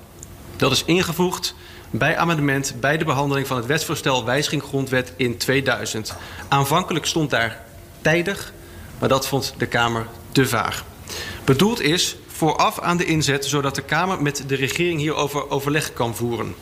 [0.56, 1.56] Dat is ingevoegd
[1.92, 6.14] bij amendement bij de behandeling van het wetsvoorstel wijziging grondwet in 2000.
[6.48, 7.70] Aanvankelijk stond daar
[8.02, 8.54] tijdig,
[9.00, 10.86] maar dat vond de Kamer te vaag.
[11.46, 16.16] Bedoeld is vooraf aan de inzet, zodat de Kamer met de regering hierover overleg kan
[16.16, 16.56] voeren.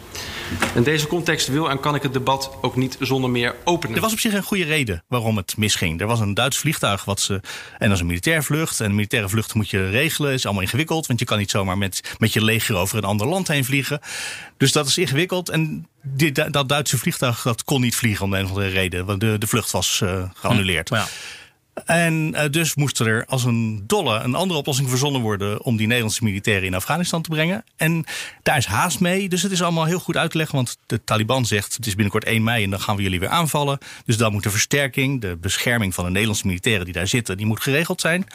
[0.75, 3.95] In deze context wil en kan ik het debat ook niet zonder meer openen.
[3.95, 6.01] Er was op zich een goede reden waarom het misging.
[6.01, 7.33] Er was een Duits vliegtuig wat ze.
[7.77, 8.79] En dat is een militair vlucht.
[8.79, 10.33] En een militaire vlucht moet je regelen.
[10.33, 11.07] is allemaal ingewikkeld.
[11.07, 13.99] Want je kan niet zomaar met, met je leger over een ander land heen vliegen.
[14.57, 15.49] Dus dat is ingewikkeld.
[15.49, 19.05] En dit, dat Duitse vliegtuig dat kon niet vliegen om de een of andere reden.
[19.05, 20.89] Want de, de vlucht was uh, geannuleerd.
[20.89, 21.07] Hm, ja.
[21.85, 25.87] En uh, dus moest er als een dolle een andere oplossing verzonnen worden om die
[25.87, 27.63] Nederlandse militairen in Afghanistan te brengen.
[27.75, 28.05] En
[28.43, 29.29] daar is haast mee.
[29.29, 30.55] Dus het is allemaal heel goed uit te leggen.
[30.55, 33.29] Want de Taliban zegt het is binnenkort 1 mei en dan gaan we jullie weer
[33.29, 33.77] aanvallen.
[34.05, 37.45] Dus dan moet de versterking, de bescherming van de Nederlandse militairen die daar zitten, die
[37.45, 38.25] moet geregeld zijn.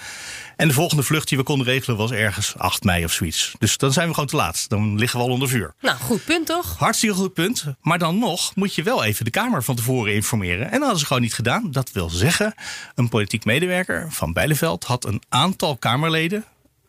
[0.57, 3.53] En de volgende vlucht die we konden regelen was ergens 8 mei of zoiets.
[3.59, 4.69] Dus dan zijn we gewoon te laat.
[4.69, 5.75] Dan liggen we al onder vuur.
[5.81, 6.79] Nou, goed punt toch?
[6.79, 7.65] Hartstikke goed punt.
[7.81, 10.65] Maar dan nog moet je wel even de Kamer van tevoren informeren.
[10.65, 11.71] En dat hadden ze gewoon niet gedaan.
[11.71, 12.55] Dat wil zeggen,
[12.95, 16.45] een politiek medewerker van Bijleveld had een aantal Kamerleden,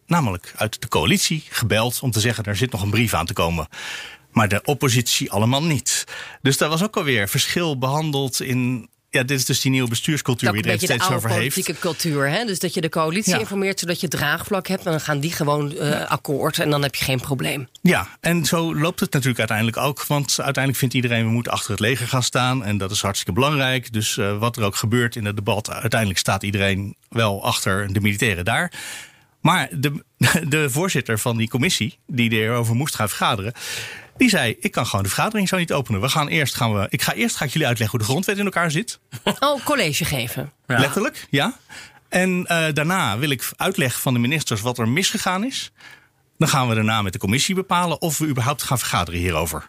[0.05, 3.34] namelijk uit de coalitie, gebeld om te zeggen: er zit nog een brief aan te
[3.34, 3.68] komen.
[4.32, 6.03] Maar de oppositie allemaal niet.
[6.41, 10.51] Dus daar was ook alweer verschil behandeld in ja, dit is dus die nieuwe bestuurscultuur
[10.51, 11.41] die er het steeds over heeft.
[11.41, 12.45] politieke cultuur, hè?
[12.45, 13.39] Dus dat je de coalitie ja.
[13.39, 14.86] informeert zodat je draagvlak hebt.
[14.86, 16.03] En dan gaan die gewoon uh, ja.
[16.03, 17.68] akkoord en dan heb je geen probleem.
[17.82, 20.05] Ja, en zo loopt het natuurlijk uiteindelijk ook.
[20.05, 22.63] Want uiteindelijk vindt iedereen we moeten achter het leger gaan staan.
[22.63, 23.93] En dat is hartstikke belangrijk.
[23.93, 28.01] Dus uh, wat er ook gebeurt in het debat, uiteindelijk staat iedereen wel achter de
[28.01, 28.72] militairen daar.
[29.41, 30.03] Maar de,
[30.47, 33.53] de voorzitter van die commissie, die erover moest gaan vergaderen
[34.18, 36.01] Die zei, ik kan gewoon de vergadering zo niet openen.
[36.01, 38.38] We gaan eerst gaan we, ik ga eerst ga ik jullie uitleggen hoe de grondwet
[38.38, 38.99] in elkaar zit.
[39.39, 40.51] Oh, college geven.
[40.66, 41.57] Letterlijk, ja.
[42.09, 45.72] En eh, daarna wil ik uitleg van de ministers wat er misgegaan is.
[46.38, 49.66] Dan gaan we daarna met de commissie bepalen of we überhaupt gaan vergaderen hierover.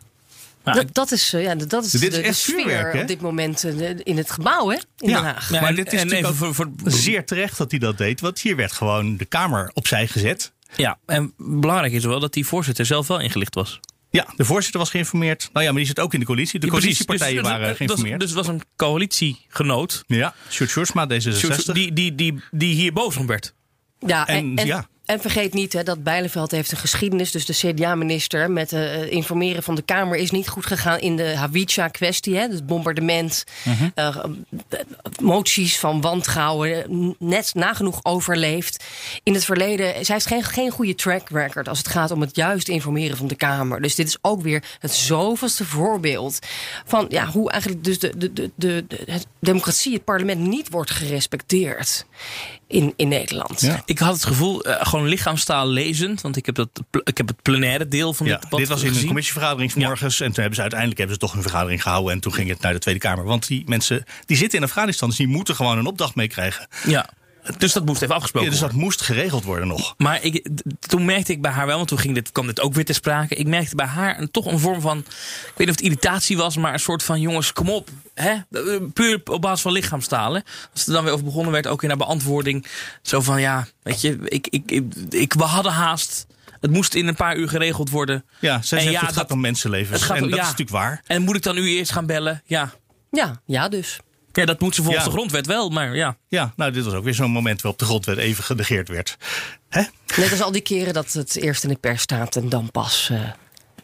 [0.74, 3.08] Dat, dat is, eh, ja, dat is Dit de, is de echt sfeer vuurwerk, op
[3.08, 4.76] dit moment eh, in het gebouw, hè?
[4.98, 5.50] In Den Haag.
[5.50, 8.20] maar dit is natuurlijk ook zeer terecht dat hij dat deed.
[8.20, 10.52] Want hier werd gewoon de Kamer opzij gezet.
[10.76, 13.80] Ja, en belangrijk is wel dat die voorzitter zelf wel ingelicht was.
[14.10, 15.48] Ja, de voorzitter was geïnformeerd.
[15.52, 16.60] Nou ja, maar die zit ook in de coalitie.
[16.60, 18.20] De Ja, coalitiepartijen Dus- waren dus- geïnformeerd.
[18.20, 20.04] Dus het was een coalitiegenoot.
[20.06, 21.72] Ja, Sjoerd Sjoerdsma, D66.
[21.72, 23.54] Die, die, die, die hier boos om werd.
[24.06, 24.88] Ja, en, En, en, ja.
[25.06, 27.30] En vergeet niet hè, dat Bijleveld heeft een geschiedenis.
[27.30, 31.36] Dus de CDA-minister met het informeren van de Kamer is niet goed gegaan in de
[31.36, 32.36] Havicha-kwestie.
[32.36, 33.88] Het bombardement, Mhm.
[33.94, 34.16] eh,
[35.20, 38.84] moties van wantrouwen, net nagenoeg overleefd.
[39.22, 42.36] In het verleden, zij heeft geen, geen goede track record als het gaat om het
[42.36, 43.82] juist informeren van de Kamer.
[43.82, 46.38] Dus dit is ook weer het zoveelste voorbeeld
[46.84, 50.70] van ja, hoe eigenlijk dus de, de, de, de, de het democratie, het parlement niet
[50.70, 52.06] wordt gerespecteerd
[52.68, 53.68] in, in Nederland.
[53.84, 56.20] Ik had het gevoel, eh, gewoon lichaamstaal lezend.
[56.20, 56.68] Want ik heb, dat,
[57.04, 59.00] ik heb het plenaire deel van Ja, dit debat dit was in gezien.
[59.00, 60.20] een commissievergadering 's morgens.
[60.20, 62.12] En toen hebben ze uiteindelijk hebben ze toch een vergadering gehouden.
[62.12, 63.24] En toen ging het naar de Tweede Kamer.
[63.24, 65.08] Want die mensen die zitten in Afghanistan.
[65.08, 66.68] Dus die moeten gewoon een opdracht meekrijgen.
[66.86, 67.08] Ja,
[67.58, 69.94] dus dat moest even afgesproken Ja, dus dat moest geregeld worden nog.
[69.98, 72.74] Maar ik, toen merkte ik bij haar wel, want toen ging dit, kwam dit ook
[72.74, 73.34] weer ter sprake.
[73.34, 75.04] Ik merkte bij haar een, toch een vorm van, ik
[75.46, 77.88] weet niet of het irritatie was, maar een soort van: jongens, kom op.
[78.14, 78.30] Hè?
[78.30, 78.42] Eh,
[78.92, 80.42] Puur op basis van lichaamstalen.
[80.72, 82.66] Als er dan weer over begonnen werd, ook in haar beantwoording.
[83.02, 86.26] Zo van: ja, weet je, ik, ik, ik, ik, we hadden haast.
[86.60, 88.24] Het moest in een paar uur geregeld worden.
[88.38, 90.08] Ja, En zegt ja, het gaat om mensenlevens.
[90.08, 90.36] en om- dat ja.
[90.36, 91.02] is natuurlijk waar.
[91.06, 92.42] En moet ik dan u eerst gaan bellen?
[92.44, 92.72] Ja.
[93.10, 93.98] Ja, ja dus.
[94.36, 95.10] Ja, dat moet ze volgens Ja.
[95.10, 96.16] de grondwet wel, maar ja.
[96.28, 99.16] Ja, nou, dit was ook weer zo'n moment waarop de grondwet even genegeerd werd.
[100.16, 103.08] Net als al die keren dat het eerst in de pers staat en dan pas.
[103.12, 103.20] eh,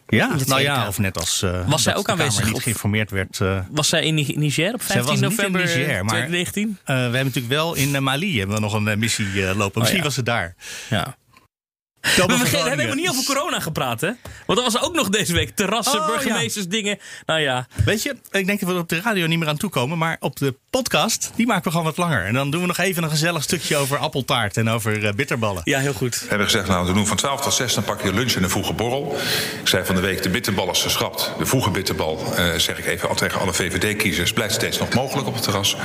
[0.07, 1.41] Ja, nou ja, of net als.
[1.41, 3.39] eh, Was zij ook aanwezig niet geïnformeerd werd.
[3.41, 6.15] eh, Was zij in Ni- Niger op 15 zij was niet november in Niger, maar
[6.15, 6.77] 2019?
[6.83, 9.79] eh, we hebben natuurlijk wel in Mali hebben we nog een missie lopen.
[9.79, 10.05] Misschien ja.
[10.05, 10.55] was ze daar.
[10.89, 11.17] Ja.
[12.03, 14.11] We, hebben helemaal niet over corona gepraat, hè?
[14.45, 15.55] Want dat was ook nog deze week.
[15.55, 16.99] Terrassen, Oh, burgemeesters, dingen.
[17.25, 17.67] Nou ja.
[17.85, 19.97] Weet je, ik denk dat we op de radio niet meer aan toekomen.
[19.97, 22.25] Maar op de podcast, die maken we gewoon wat langer.
[22.25, 25.61] En dan doen we nog even een gezellig stukje over appeltaart en over eh, bitterballen.
[25.63, 26.19] Ja, heel goed.
[26.19, 28.43] We hebben gezegd, nou, we doen van 12 tot 6, dan pak je lunch en
[28.43, 29.17] een vroege borrel.
[29.61, 31.31] Ik zei van de week, de bitterbal is geschrapt.
[31.37, 35.27] De vroege bitterbal, eh, zeg ik even al tegen alle VVD-kiezers, blijft steeds nog mogelijk
[35.27, 35.75] op het terras.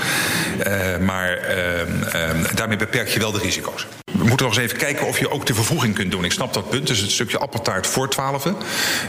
[0.58, 3.86] Eh, maar ehm, ehm, daarmee beperk je wel de risico's.
[4.18, 6.24] We moeten nog eens even kijken of je ook de vervroeging kunt doen.
[6.24, 8.44] Ik snap dat punt, dus het stukje appeltaart voor 12.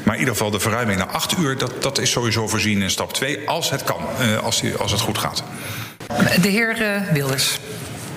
[0.03, 2.89] Maar in ieder geval de verruiming naar 8 uur, dat, dat is sowieso voorzien in
[2.89, 5.43] stap 2, als het kan, eh, als, als het goed gaat.
[6.41, 7.59] De heer eh, Wilders.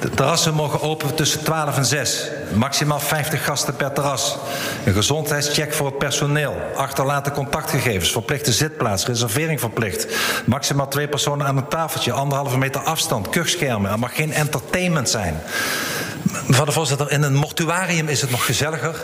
[0.01, 2.29] De terrassen mogen open tussen 12 en 6.
[2.55, 4.37] Maximaal 50 gasten per terras.
[4.85, 6.57] Een gezondheidscheck voor het personeel.
[6.77, 8.13] Achterlaten contactgegevens.
[8.13, 9.07] Verplichte zitplaats.
[9.07, 10.07] Reservering verplicht.
[10.45, 12.13] Maximaal twee personen aan een tafeltje.
[12.13, 13.29] Anderhalve meter afstand.
[13.29, 13.91] Kuchschermen.
[13.91, 15.41] Er mag geen entertainment zijn.
[16.47, 18.95] Mevrouw de voorzitter, in een mortuarium is het nog gezelliger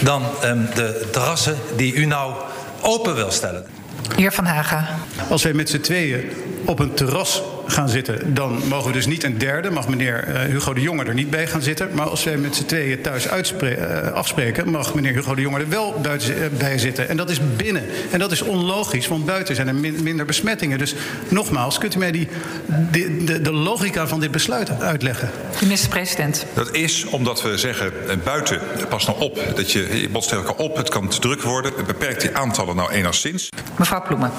[0.00, 2.34] dan ehm, de terrassen die u nou
[2.80, 3.66] open wil stellen.
[4.16, 4.88] Heer Van Haga.
[5.28, 6.30] Als wij met z'n tweeën
[6.64, 7.42] op een terras
[7.72, 11.04] gaan zitten, dan mogen we dus niet een derde, mag meneer eh, Hugo de Jonge
[11.04, 11.88] er niet bij gaan zitten.
[11.92, 15.68] Maar als wij met z'n tweeën thuis eh, afspreken, mag meneer Hugo de Jonge er
[15.68, 17.08] wel buiten, eh, bij zitten.
[17.08, 17.84] En dat is binnen.
[18.10, 20.78] En dat is onlogisch, want buiten zijn er min- minder besmettingen.
[20.78, 20.94] Dus
[21.28, 22.28] nogmaals, kunt u mij die,
[22.90, 25.30] die- de, de logica van dit besluit uitleggen?
[25.62, 26.46] Minister-president.
[26.54, 27.92] Dat is omdat we zeggen,
[28.24, 31.72] buiten, pas nou op, dat je, je botst elkaar op, het kan te druk worden.
[31.86, 33.48] Beperkt die aantallen nou enigszins.
[33.78, 34.30] Mevrouw Ploemen.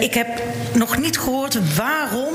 [0.00, 0.26] Ik heb
[0.74, 2.34] nog niet gehoord waarom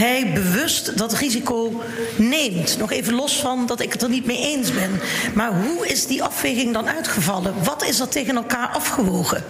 [0.00, 1.82] hij bewust dat risico
[2.16, 2.78] neemt.
[2.78, 5.00] Nog even los van dat ik het er niet mee eens ben.
[5.34, 7.54] Maar hoe is die afweging dan uitgevallen?
[7.64, 9.44] Wat is er tegen elkaar afgewogen?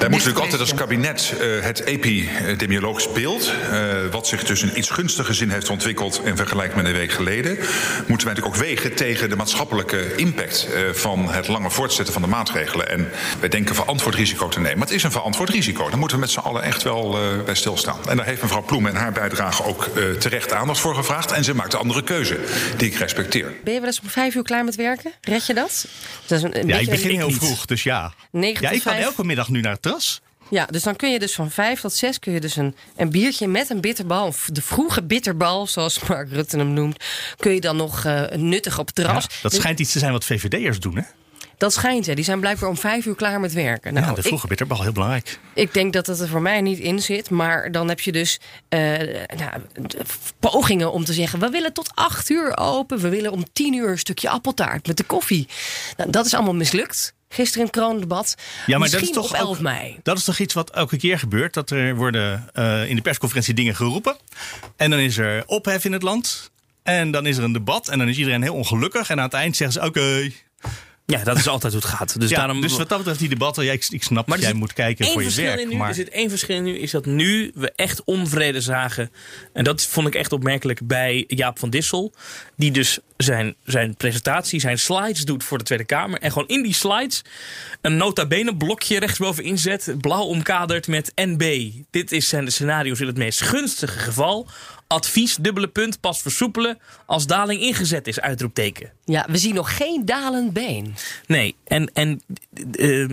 [0.00, 4.78] Wij moeten natuurlijk altijd als kabinet eh, het epidemiologisch beeld, eh, wat zich dus in
[4.78, 7.56] iets gunstige zin heeft ontwikkeld in vergelijking met een week geleden,
[8.06, 12.22] moeten wij natuurlijk ook wegen tegen de maatschappelijke impact eh, van het lange voortzetten van
[12.22, 12.88] de maatregelen.
[12.90, 13.08] En
[13.40, 14.78] wij denken verantwoord risico te nemen.
[14.78, 15.88] Maar het is een verantwoord risico.
[15.88, 17.98] Daar moeten we met z'n allen echt wel eh, bij stilstaan.
[18.08, 21.32] En daar heeft mevrouw Ploem in haar bijdrage ook eh, terecht aandacht voor gevraagd.
[21.32, 22.38] En ze maakt een andere keuze,
[22.76, 23.52] die ik respecteer.
[23.64, 25.12] Ben je wel eens om vijf uur klaar met werken?
[25.20, 25.86] Red je dat?
[26.26, 28.12] dat is een, een Ja, ik beetje begin een- heel vroeg, dus ja.
[28.30, 29.82] Negen Ja, tot ik kan elke middag nu naar het
[30.50, 33.10] Ja, dus dan kun je dus van vijf tot zes kun je dus een, een
[33.10, 37.04] biertje met een bitterbal, of de vroege bitterbal, zoals Mark Rutte hem noemt,
[37.36, 39.22] kun je dan nog eh, nuttig op het terras.
[39.22, 41.02] Ja, dat Dus schijnt iets te zijn wat VVD'ers doen, hè?
[41.56, 42.14] dat schijnt, ja.
[42.14, 43.94] Die zijn blijkbaar om vijf uur klaar met werken.
[43.94, 45.38] Nou, ja, de ik- vroege bitterbal, heel belangrijk.
[45.54, 47.30] Ik denk dat het er voor mij niet in zit.
[47.30, 48.80] Maar dan heb je dus eh,
[49.36, 49.60] nou,
[50.38, 51.38] pogingen om te zeggen...
[51.38, 52.98] we willen tot acht uur open.
[52.98, 55.48] We willen om tien uur een stukje appeltaart met de koffie.
[55.96, 57.14] Nou, dat is allemaal mislukt.
[57.32, 58.34] Gisteren in het kronendebat.
[58.38, 59.98] Ja, maar Misschien dat is toch op 11 ook, mei.
[60.02, 61.54] Dat is toch iets wat elke keer gebeurt?
[61.54, 64.16] Dat er worden eh, in de persconferentie dingen geroepen.
[64.76, 66.50] En dan is er ophef in het land.
[66.82, 67.88] En dan is er een debat.
[67.88, 69.10] En dan is iedereen heel ongelukkig.
[69.10, 70.30] En aan het eind zeggen ze: Oké.
[71.10, 72.20] Ja, dat is altijd hoe het gaat.
[72.20, 74.46] Dus ja, daarom- dus wat dat betreft, die debatten, ja, ik, ik snap Maar dat
[74.46, 75.68] jij moet kijken voor je werk.
[75.68, 79.10] nu, maar Er zit één verschil in nu, is dat nu we echt onvrede zagen.
[79.52, 82.12] En dat vond ik echt opmerkelijk bij Jaap van Dissel.
[82.56, 86.20] Die dus zijn, zijn presentatie, zijn slides doet voor de Tweede Kamer.
[86.20, 87.22] En gewoon in die slides
[87.80, 89.94] een nota bene blokje rechtsboven inzet.
[90.00, 91.70] Blauw omkaderd met NB.
[91.90, 94.48] Dit is zijn de scenario's in het meest gunstige geval.
[94.92, 98.92] Advies, dubbele punt, pas versoepelen als daling ingezet is, uitroepteken.
[99.04, 100.94] Ja, we zien nog geen dalend been.
[101.26, 102.20] Nee, en, en
[102.72, 103.08] eh,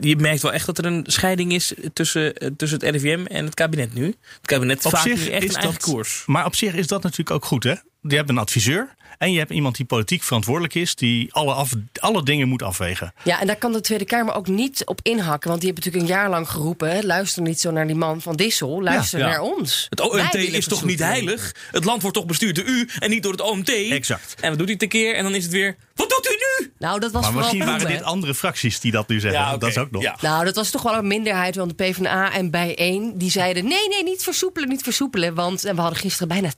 [0.00, 3.44] je merkt wel echt dat er een scheiding is tussen, eh, tussen het RIVM en
[3.44, 4.06] het kabinet nu.
[4.06, 6.22] Het kabinet op vaart zich nu echt is een eigen dat, koers.
[6.26, 7.74] Maar op zich is dat natuurlijk ook goed, hè?
[8.00, 11.70] Je hebt een adviseur en je hebt iemand die politiek verantwoordelijk is, die alle, af,
[12.00, 13.12] alle dingen moet afwegen.
[13.24, 15.48] Ja, en daar kan de Tweede Kamer ook niet op inhakken.
[15.48, 16.90] Want die hebben natuurlijk een jaar lang geroepen...
[16.90, 19.28] hè, luister niet zo naar die man van Dissel, luister Ja.
[19.28, 19.86] naar ons.
[19.88, 21.54] Het OMT is toch niet heilig?
[21.70, 23.68] Het land wordt toch bestuurd door u en niet door het OMT?
[23.68, 24.34] Exact.
[24.40, 25.76] En wat doet hij te keer en dan is het weer...
[25.94, 26.72] Wat doet u nu?
[26.78, 29.40] Nou, dat was maar vooral misschien waren dit andere fracties die dat nu zeggen.
[29.40, 29.56] Ja.
[29.56, 30.02] Dat is ook nog.
[30.02, 30.16] Ja.
[30.20, 33.18] Nou, dat was toch wel een minderheid van de PvdA en bijeen.
[33.18, 35.34] Die zeiden, nee, nee, niet versoepelen, niet versoepelen.
[35.34, 36.52] Want en we hadden gisteren bijna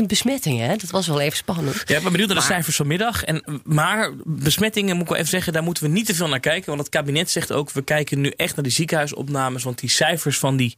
[0.00, 0.68] 10.000 besmettingen.
[0.68, 0.76] Hè?
[0.76, 1.82] Dat was wel even spannend.
[1.94, 3.24] Ja, ik ben benieuwd naar de cijfers vanmiddag.
[3.24, 6.40] En, maar besmettingen, moet ik wel even zeggen, daar moeten we niet te veel naar
[6.40, 6.66] kijken.
[6.66, 9.62] Want het kabinet zegt ook, we kijken nu echt naar die ziekenhuisopnames.
[9.62, 10.74] Want die cijfers van die...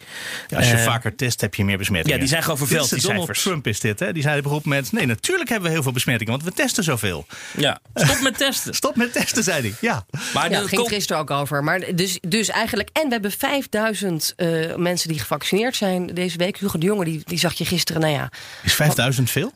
[0.49, 2.15] Ja, als je eh, vaker test, heb je meer besmettingen.
[2.19, 3.43] Ja, die zijn gewoon is die Donald cijfers.
[3.43, 4.13] Trump is dit, hè?
[4.13, 4.93] Die zei op een gegeven moment...
[4.93, 7.27] Nee, natuurlijk hebben we heel veel besmettingen, want we testen zoveel.
[7.57, 8.75] Ja, stop met testen.
[8.87, 9.75] Stop met testen, zei hij.
[9.81, 10.07] Ja.
[10.35, 11.65] Maar Ja, ging komt- gisteren ook over.
[11.65, 12.89] Maar dus, dus eigenlijk.
[12.93, 16.59] En we hebben 5000 eh, mensen die gevaccineerd zijn deze week.
[16.59, 18.01] Hugo de Jonge, die, die zag je gisteren.
[18.01, 18.31] Nou ja,
[18.63, 19.53] Is 5000 veel?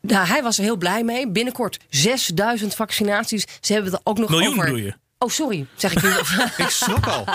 [0.00, 1.28] Nou, hij was er heel blij mee.
[1.30, 3.44] Binnenkort 6000 vaccinaties.
[3.60, 4.64] Ze hebben het ook nog Miljoen over.
[4.64, 4.94] bedoel je?
[5.18, 6.08] Oh, sorry, zeg ik nu.
[6.64, 7.24] ik schrok al.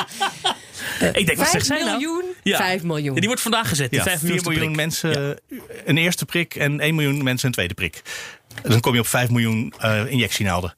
[1.13, 1.91] Ik denk, wat 5 zegt zij nou?
[1.91, 2.23] miljoen?
[2.43, 2.57] Ja.
[2.57, 3.13] 5 miljoen.
[3.13, 4.75] Ja, die wordt vandaag gezet, Ja, 5 4 miljoen miljoen prik.
[4.75, 5.39] mensen
[5.85, 8.01] een eerste prik en 1 miljoen mensen een tweede prik.
[8.61, 10.75] Dan kom je op 5 miljoen eh, injectienaalden.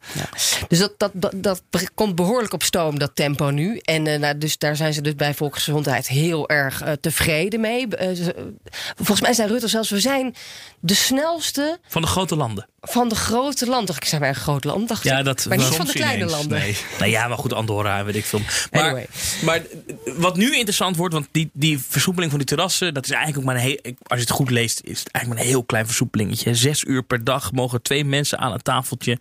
[0.68, 1.64] Dus dat, dat, dat, dat
[1.94, 3.78] komt behoorlijk op stoom, dat tempo nu.
[3.78, 7.88] En eh, nou, dus daar zijn ze dus bij Volksgezondheid heel erg eh, tevreden mee.
[8.96, 10.36] Volgens mij zei Rutte zelfs, we zijn
[10.80, 12.68] de snelste Van de grote landen.
[12.86, 13.86] Van de grote landen.
[13.86, 14.88] Dacht ik, zijn wij een groot land?
[14.88, 15.26] Dacht Ja, ik.
[15.26, 16.60] dat maar niet van de kleine ineens, landen.
[16.60, 16.78] Nee.
[17.00, 18.42] nou ja, maar goed, Andorra, weet ik veel.
[18.72, 19.08] Maar, Anyway.
[19.44, 19.62] maar
[20.18, 23.46] wat nu interessant wordt, want die, die versoepeling van die terrassen, dat is eigenlijk ook
[23.46, 25.86] maar een heel, als je het goed leest, is het eigenlijk maar een heel klein
[25.86, 26.56] versoepelingetje.
[26.56, 29.18] Zes uur per dag mogen twee mensen aan een tafeltje.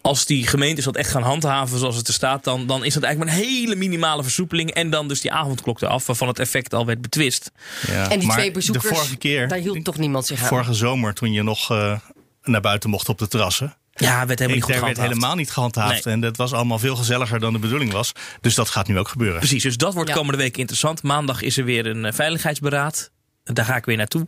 [0.00, 3.02] Als die gemeentes dat echt gaan handhaven zoals het er staat, dan, dan is dat
[3.02, 4.70] eigenlijk maar een hele minimale versoepeling.
[4.70, 7.50] En dan dus die avondklok eraf, waarvan het effect al werd betwist.
[7.86, 10.46] Ja, En die maar twee bezoekers, De vorige keer, daar hield toch niemand zich aan.
[10.48, 11.98] vorige zomer, toen je nog eh,
[12.42, 13.74] naar buiten mocht op de terrassen.
[13.92, 15.08] Ja, werd helemaal niet goed werd gehandhaafd.
[15.12, 16.04] helemaal niet gehandhaafd.
[16.04, 16.14] Nee.
[16.14, 18.12] En dat was allemaal veel gezelliger dan de bedoeling was.
[18.40, 19.38] Dus dat gaat nu ook gebeuren.
[19.38, 20.14] Precies, dus dat wordt Ja.
[20.14, 21.02] komende week interessant.
[21.02, 23.10] Maandag is er weer een eh, veiligheidsberaad.
[23.44, 24.26] Daar ga ik weer naartoe.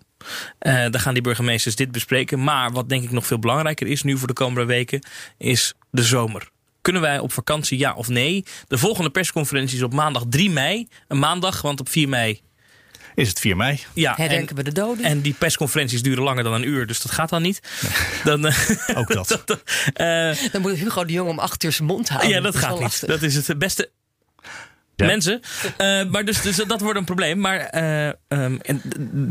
[0.58, 2.44] Eh daar gaan die burgemeesters dit bespreken.
[2.44, 5.06] Maar wat denk ik nog veel belangrijker is nu voor de komende weken,
[5.38, 6.50] is de zomer.
[6.80, 8.44] Kunnen wij op vakantie, ja of nee?
[8.68, 10.88] De volgende persconferentie is op maandag 3 mei.
[11.08, 12.40] Een maandag, want op 4 mei.
[13.14, 13.80] Is het 4 mei?
[13.94, 15.04] Ja, Herdenken we de doden.
[15.04, 17.60] En die persconferenties duren langer dan een uur, dus dat gaat dan niet.
[18.24, 18.56] Dan, eh,
[18.98, 19.40] Ook dat.
[19.94, 22.30] eh, Dan moet Hugo de Jong om acht uur zijn mond houden.
[22.30, 23.06] ja, dat gaat niet.
[23.06, 23.90] Dat is het beste.
[24.96, 25.06] Ja.
[25.06, 25.40] Mensen.
[25.76, 27.38] Eh, maar dus, dus dat wordt een probleem.
[27.38, 28.82] Maar eh, ehm, en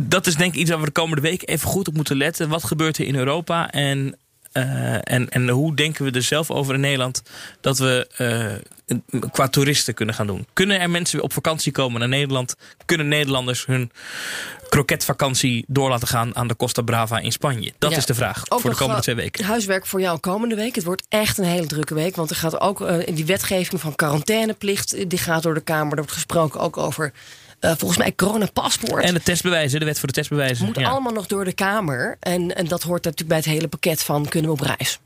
[0.09, 2.49] dat is denk ik iets waar we de komende week even goed op moeten letten.
[2.49, 3.69] Wat gebeurt er in Europa?
[3.71, 4.17] En,
[4.51, 7.21] en, en hoe denken we er zelf over in Nederland
[7.61, 10.47] dat we eh, qua toeristen kunnen gaan doen?
[10.53, 12.55] Kunnen er mensen weer op vakantie komen naar Nederland?
[12.85, 13.91] Kunnen Nederlanders hun
[14.69, 17.73] kroketvakantie door laten gaan aan de Costa Brava in Spanje?
[17.79, 17.97] Dat Ja.
[17.97, 19.45] is de vraag Ook voor de komende eh, twee weken.
[19.45, 20.75] Huiswerk voor jou komende week.
[20.75, 22.15] Het wordt echt een hele drukke week.
[22.15, 24.93] Want er gaat ook eh, in die wetgeving van quarantaineplicht.
[24.93, 25.91] eh, Die gaat door de Kamer.
[25.91, 27.13] Er wordt gesproken ook over.
[27.61, 29.03] Eh, volgens mij coronapaspoort.
[29.03, 30.65] En de testbewijzen, de wet voor de testbewijzen.
[30.65, 30.89] moet Ja.
[30.89, 32.17] allemaal nog door de Kamer.
[32.19, 34.99] En, en dat hoort natuurlijk bij het hele pakket van kunnen we op reis.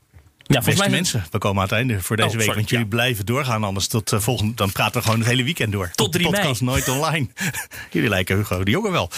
[0.48, 2.42] Ja, volgens Beste mij mensen, we komen aan het einde voor deze Oh, week.
[2.44, 2.90] sorry, want jullie ja.
[2.90, 5.90] blijven doorgaan, anders tot eh, volgende, dan praten we gewoon het hele weekend door.
[5.94, 6.42] Tot de 3 mei.
[6.42, 7.26] podcast nooit online.
[7.90, 9.10] jullie lijken Hugo de Jonge wel.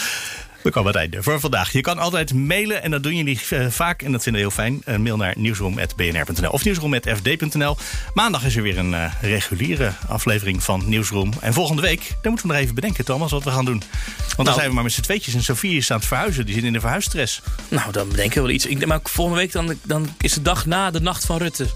[0.69, 1.73] We komen aan het einde voor vandaag.
[1.73, 4.03] Je kan altijd mailen en dat doen jullie eh, vaak.
[4.03, 4.83] En dat vinden we heel fijn.
[4.85, 7.77] Een mail naar nieuwsroom.bnr.nl of nieuwsroom.fd.nl.
[8.15, 11.33] Maandag is er weer een eh, reguliere aflevering van Nieuwsroom.
[11.41, 13.79] En volgende week, dan moeten we nog even bedenken, Thomas, wat we gaan doen.
[14.19, 14.57] Want dan Nou.
[14.57, 15.35] zijn we maar met z'n tweetjes.
[15.35, 16.45] En Sofie is aan het verhuizen.
[16.47, 17.41] Die zit in de verhuisstress.
[17.69, 18.67] Nou, dan bedenken we wel iets.
[18.67, 21.67] Ik maar volgende week dan, dan is de dag na de nacht van Rutte.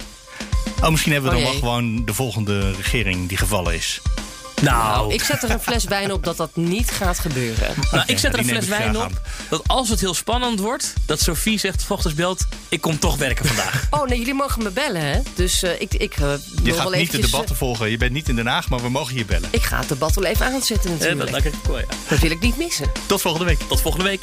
[0.83, 1.69] Oh, misschien hebben we Oh dan wel jee.
[1.69, 4.01] gewoon de volgende regering die gevallen is.
[4.63, 7.75] Nou, ik zet er een fles wijn op dat dat niet gaat gebeuren.
[7.91, 9.21] Nou, ik zet er een fles wijn op.
[9.49, 13.47] Dat als het heel spannend wordt, dat Sophie zegt, volgens belt, ik kom toch werken
[13.47, 13.81] vandaag.
[13.91, 15.21] Oh nee, jullie mogen me bellen, hè?
[15.35, 17.91] Dus eh, ik, ik eh, wil Je wel gaat niet de eventjes, debatten volgen.
[17.91, 19.49] Je bent niet in Den Haag, maar we mogen je bellen.
[19.53, 21.31] eh, Ik ga het debat wel even aanzetten Eh, natuurlijk.
[21.33, 21.97] dat, dat, ja.
[22.09, 22.91] Dat wil ik niet missen.
[23.07, 23.61] Tot volgende week.
[23.69, 24.23] Tot volgende week.